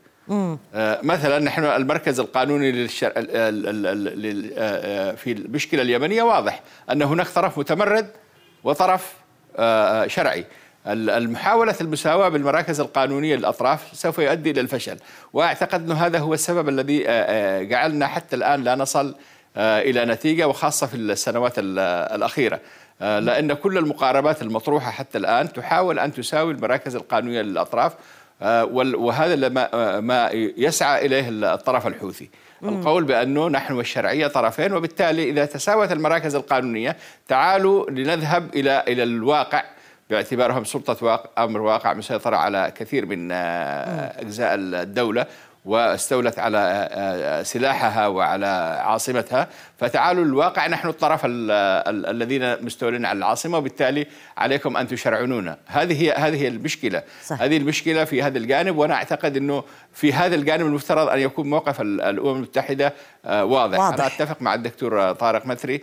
مثلا 1.02 1.38
نحن 1.38 1.64
المركز 1.64 2.20
القانوني 2.20 2.72
للشر... 2.72 3.10
في 5.16 5.32
المشكلة 5.32 5.82
اليمنية 5.82 6.22
واضح 6.22 6.60
أن 6.90 7.02
هناك 7.02 7.28
طرف 7.28 7.58
متمرد 7.58 8.10
وطرف 8.64 9.12
شرعي. 10.06 10.44
المحاولة 10.86 11.74
المساواة 11.80 12.28
بالمراكز 12.28 12.80
القانونية 12.80 13.36
للأطراف 13.36 13.80
سوف 13.92 14.18
يؤدي 14.18 14.50
إلى 14.50 14.60
الفشل. 14.60 14.96
وأعتقد 15.32 15.90
أن 15.90 15.96
هذا 15.96 16.18
هو 16.18 16.34
السبب 16.34 16.68
الذي 16.68 17.02
جعلنا 17.68 18.06
حتى 18.06 18.36
الآن 18.36 18.64
لا 18.64 18.74
نصل 18.74 19.14
إلى 19.56 20.04
نتيجة 20.04 20.48
وخاصة 20.48 20.86
في 20.86 20.96
السنوات 20.96 21.52
الأخيرة. 21.58 22.60
لأن 23.00 23.52
كل 23.52 23.78
المقاربات 23.78 24.42
المطروحة 24.42 24.90
حتى 24.90 25.18
الآن 25.18 25.52
تحاول 25.52 25.98
أن 25.98 26.12
تساوي 26.12 26.52
المراكز 26.52 26.96
القانونية 26.96 27.42
للأطراف. 27.42 27.92
وهذا 28.40 29.48
ما 30.00 30.30
يسعى 30.56 31.06
إليه 31.06 31.28
الطرف 31.28 31.86
الحوثي. 31.86 32.30
القول 32.62 33.04
بأنه 33.04 33.48
نحن 33.48 33.74
والشرعية 33.74 34.26
طرفين 34.26 34.72
وبالتالي 34.72 35.30
إذا 35.30 35.44
تساوت 35.44 35.92
المراكز 35.92 36.34
القانونية 36.34 36.96
تعالوا 37.28 37.90
لنذهب 37.90 38.54
إلى 38.54 38.84
إلى 38.88 39.02
الواقع 39.02 39.64
باعتبارهم 40.10 40.64
سلطة 40.64 41.06
واقع 41.06 41.44
أمر 41.44 41.60
واقع 41.60 41.94
مسيطرة 41.94 42.36
على 42.36 42.72
كثير 42.76 43.06
من 43.06 43.32
آه، 43.32 44.20
أجزاء 44.20 44.54
الدولة 44.54 45.26
واستولت 45.64 46.38
على 46.38 46.58
آه، 46.58 47.40
آه، 47.40 47.42
سلاحها 47.42 48.06
وعلى 48.06 48.80
عاصمتها. 48.84 49.48
فتعالوا 49.84 50.24
الواقع 50.24 50.66
نحن 50.66 50.88
الطرف 50.88 51.20
الذين 51.24 52.64
مستولين 52.64 53.04
على 53.04 53.18
العاصمة 53.18 53.58
وبالتالي 53.58 54.06
عليكم 54.36 54.76
أن 54.76 54.88
تشرعنونا 54.88 55.58
هذه 55.66 56.02
هي 56.02 56.12
هذه 56.12 56.42
هي 56.42 56.48
المشكلة. 56.48 57.02
صح. 57.24 57.42
هذه 57.42 57.56
المشكلة 57.56 58.04
في 58.04 58.22
هذا 58.22 58.38
الجانب 58.38 58.76
وأنا 58.76 58.94
أعتقد 58.94 59.36
إنه 59.36 59.64
في 59.92 60.12
هذا 60.12 60.34
الجانب 60.34 60.66
المفترض 60.66 61.08
أن 61.08 61.18
يكون 61.18 61.50
موقف 61.50 61.80
الأمم 61.80 62.36
المتحدة 62.36 62.94
آه، 63.26 63.44
واضح. 63.44 63.78
واضح. 63.78 63.94
أنا 63.94 64.06
أتفق 64.06 64.42
مع 64.42 64.54
الدكتور 64.54 65.12
طارق 65.12 65.46
مثري 65.46 65.80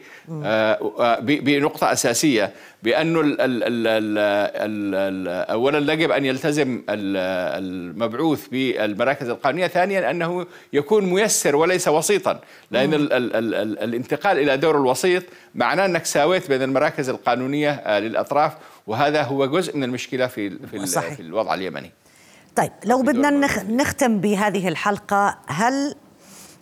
بنقطة 1.20 1.92
أساسية 1.92 2.52
بأنه 2.84 3.36
اولا 5.52 5.94
يجب 5.94 6.12
أن 6.12 6.26
يلتزم 6.26 6.84
المبعوث 6.90 8.48
بالمراكز 8.48 9.30
القانونية 9.30 9.68
ثانيا 9.68 10.12
أنه 10.12 10.46
يكون 10.74 11.06
ميسر 11.06 11.56
وليس 11.56 11.88
وسيطا 11.88 12.40
لأن 12.72 12.94
ال 12.94 13.14
ال 13.14 13.56
ال 13.56 13.91
الانتقال 13.92 14.40
إلى 14.40 14.58
دور 14.58 14.78
الوسيط 14.78 15.24
معناه 15.56 15.86
إنك 15.86 16.06
ساويت 16.06 16.50
بين 16.50 16.62
المراكز 16.62 17.10
القانونية 17.10 17.72
آه، 17.72 18.00
للأطراف 18.00 18.54
وهذا 18.88 19.22
هو 19.24 19.46
جزء 19.46 19.78
من 19.78 19.84
المشكلة 19.84 20.28
في 20.28 20.68
في, 20.68 20.86
صحيح. 20.86 21.14
في 21.14 21.22
الوضع 21.22 21.54
اليمني. 21.54 21.92
طيب 22.56 22.72
لو 22.86 23.02
بدنا 23.02 23.30
نختم 23.70 24.20
بهذه 24.20 24.68
الحلقة 24.68 25.38
هل 25.48 25.96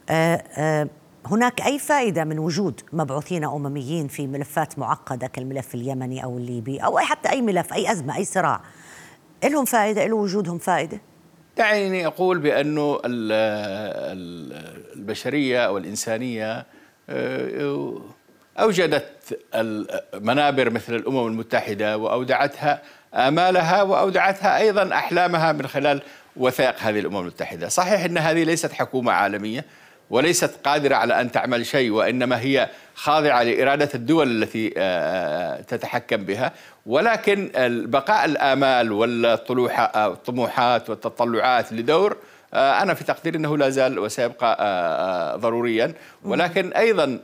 آه، 0.09 0.43
آه، 0.57 0.87
هناك 1.25 1.61
أي 1.61 1.79
فائدة 1.79 2.23
من 2.23 2.39
وجود 2.39 2.81
مبعوثين 2.93 3.43
أمميين 3.43 4.07
في 4.07 4.27
ملفات 4.27 4.79
معقدة 4.79 5.27
كالملف 5.27 5.75
اليمني 5.75 6.23
أو 6.23 6.37
الليبي 6.37 6.77
أو 6.77 6.97
حتى 6.97 7.29
أي 7.29 7.41
ملف 7.41 7.73
أي 7.73 7.91
أزمة 7.91 8.17
أي 8.17 8.25
صراع 8.25 8.61
لهم 9.43 9.65
فائدة 9.65 10.05
له 10.05 10.15
وجودهم 10.15 10.57
فائدة؟ 10.57 11.01
دعيني 11.57 12.07
أقول 12.07 12.39
بأنه 12.39 12.99
البشرية 14.95 15.65
أو 15.65 15.77
آه، 17.09 18.01
أوجدت 18.59 19.39
المنابر 19.55 20.69
مثل 20.69 20.95
الأمم 20.95 21.27
المتحدة 21.27 21.97
وأودعتها 21.97 22.81
آمالها 23.13 23.81
وأودعتها 23.81 24.57
أيضا 24.57 24.93
أحلامها 24.93 25.51
من 25.51 25.67
خلال 25.67 26.01
وثائق 26.35 26.75
هذه 26.79 26.99
الأمم 26.99 27.19
المتحدة، 27.19 27.67
صحيح 27.67 28.03
إن 28.03 28.17
هذه 28.17 28.43
ليست 28.43 28.73
حكومة 28.73 29.11
عالمية 29.11 29.65
وليست 30.09 30.51
قادرة 30.63 30.95
على 30.95 31.21
أن 31.21 31.31
تعمل 31.31 31.65
شيء 31.65 31.91
وإنما 31.91 32.39
هي 32.39 32.69
خاضعة 32.95 33.43
لإرادة 33.43 33.89
الدول 33.95 34.43
التي 34.43 34.73
آه، 34.77 35.57
آه، 35.57 35.61
تتحكم 35.61 36.17
بها، 36.17 36.53
ولكن 36.85 37.51
بقاء 37.89 38.25
الآمال 38.25 38.91
والطموحات 38.91 40.89
والتطلعات 40.89 41.73
لدور 41.73 42.17
أنا 42.53 42.93
في 42.93 43.03
تقديري 43.03 43.37
أنه 43.37 43.57
لا 43.57 43.69
زال 43.69 43.99
وسيبقى 43.99 44.57
آه، 44.59 45.33
آه، 45.33 45.35
ضروريا. 45.35 45.93
ولكن 46.25 46.73
أيضا 46.73 47.19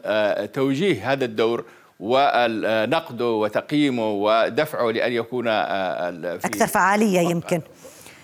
توجيه 0.46 1.12
هذا 1.12 1.26
الدور 1.26 1.66
ونقده 2.00 3.26
وتقييمه 3.26 4.12
ودفعه 4.12 4.92
لأن 4.92 5.12
يكون 5.12 5.48
أكثر 5.48 6.68
فعالية 6.68 7.20
يمكن. 7.20 7.62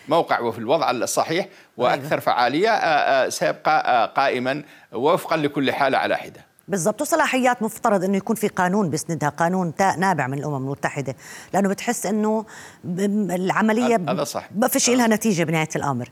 موقع 0.08 0.40
وفي 0.40 0.60
الوضع 0.60 0.92
الصحيح 0.92 1.48
وأكثر 1.78 2.12
أيوة. 2.12 2.20
فعالية 2.20 3.30
سيبقى 3.30 4.14
قائما 4.16 4.64
وفقا 4.92 5.38
لكل 5.38 5.72
حاله 5.72 5.98
على 5.98 6.18
حدة. 6.18 6.51
بالضبط. 6.68 7.02
وصلاحيات 7.02 7.64
مفترض 7.64 8.04
إنه 8.04 8.18
يكون 8.18 8.36
في 8.36 8.48
قانون 8.48 8.90
بيسندها 8.90 9.30
قانون 9.30 9.74
نابع 9.98 10.28
من 10.28 10.38
الأمم 10.38 10.56
المتحدة. 10.56 11.16
لأنه 11.54 11.70
بتحس 11.70 12.06
إنه 12.06 12.46
العملية 12.86 13.96
هذا 13.96 14.24
صح. 14.24 14.50
ما 14.56 14.68
فيش 14.68 14.90
لها 14.90 15.08
نتيجة 15.08 15.44
بنهاية 15.44 15.70
الأمر. 15.76 16.10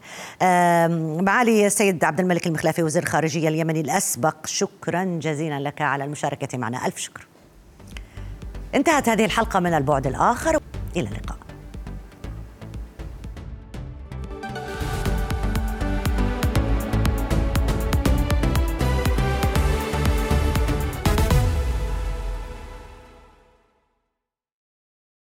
معالي 1.22 1.68
السيد 1.68 2.04
عبد 2.04 2.20
الملك 2.20 2.48
المخلافي 2.48 2.84
وزير 2.84 3.04
الخارجية 3.04 3.50
اليمني 3.50 3.82
الأسبق 3.82 4.46
شكرا 4.46 5.04
جزيلا 5.04 5.60
لك 5.60 5.82
على 5.82 6.04
المشاركة 6.04 6.58
معنا. 6.58 6.86
ألف 6.86 6.98
شكر. 6.98 7.28
انتهت 8.76 9.10
هذه 9.10 9.26
الحلقة 9.26 9.60
من 9.60 9.74
البعد 9.74 10.08
الآخر. 10.08 10.60
إلى 10.96 11.08
اللقاء. 11.08 11.38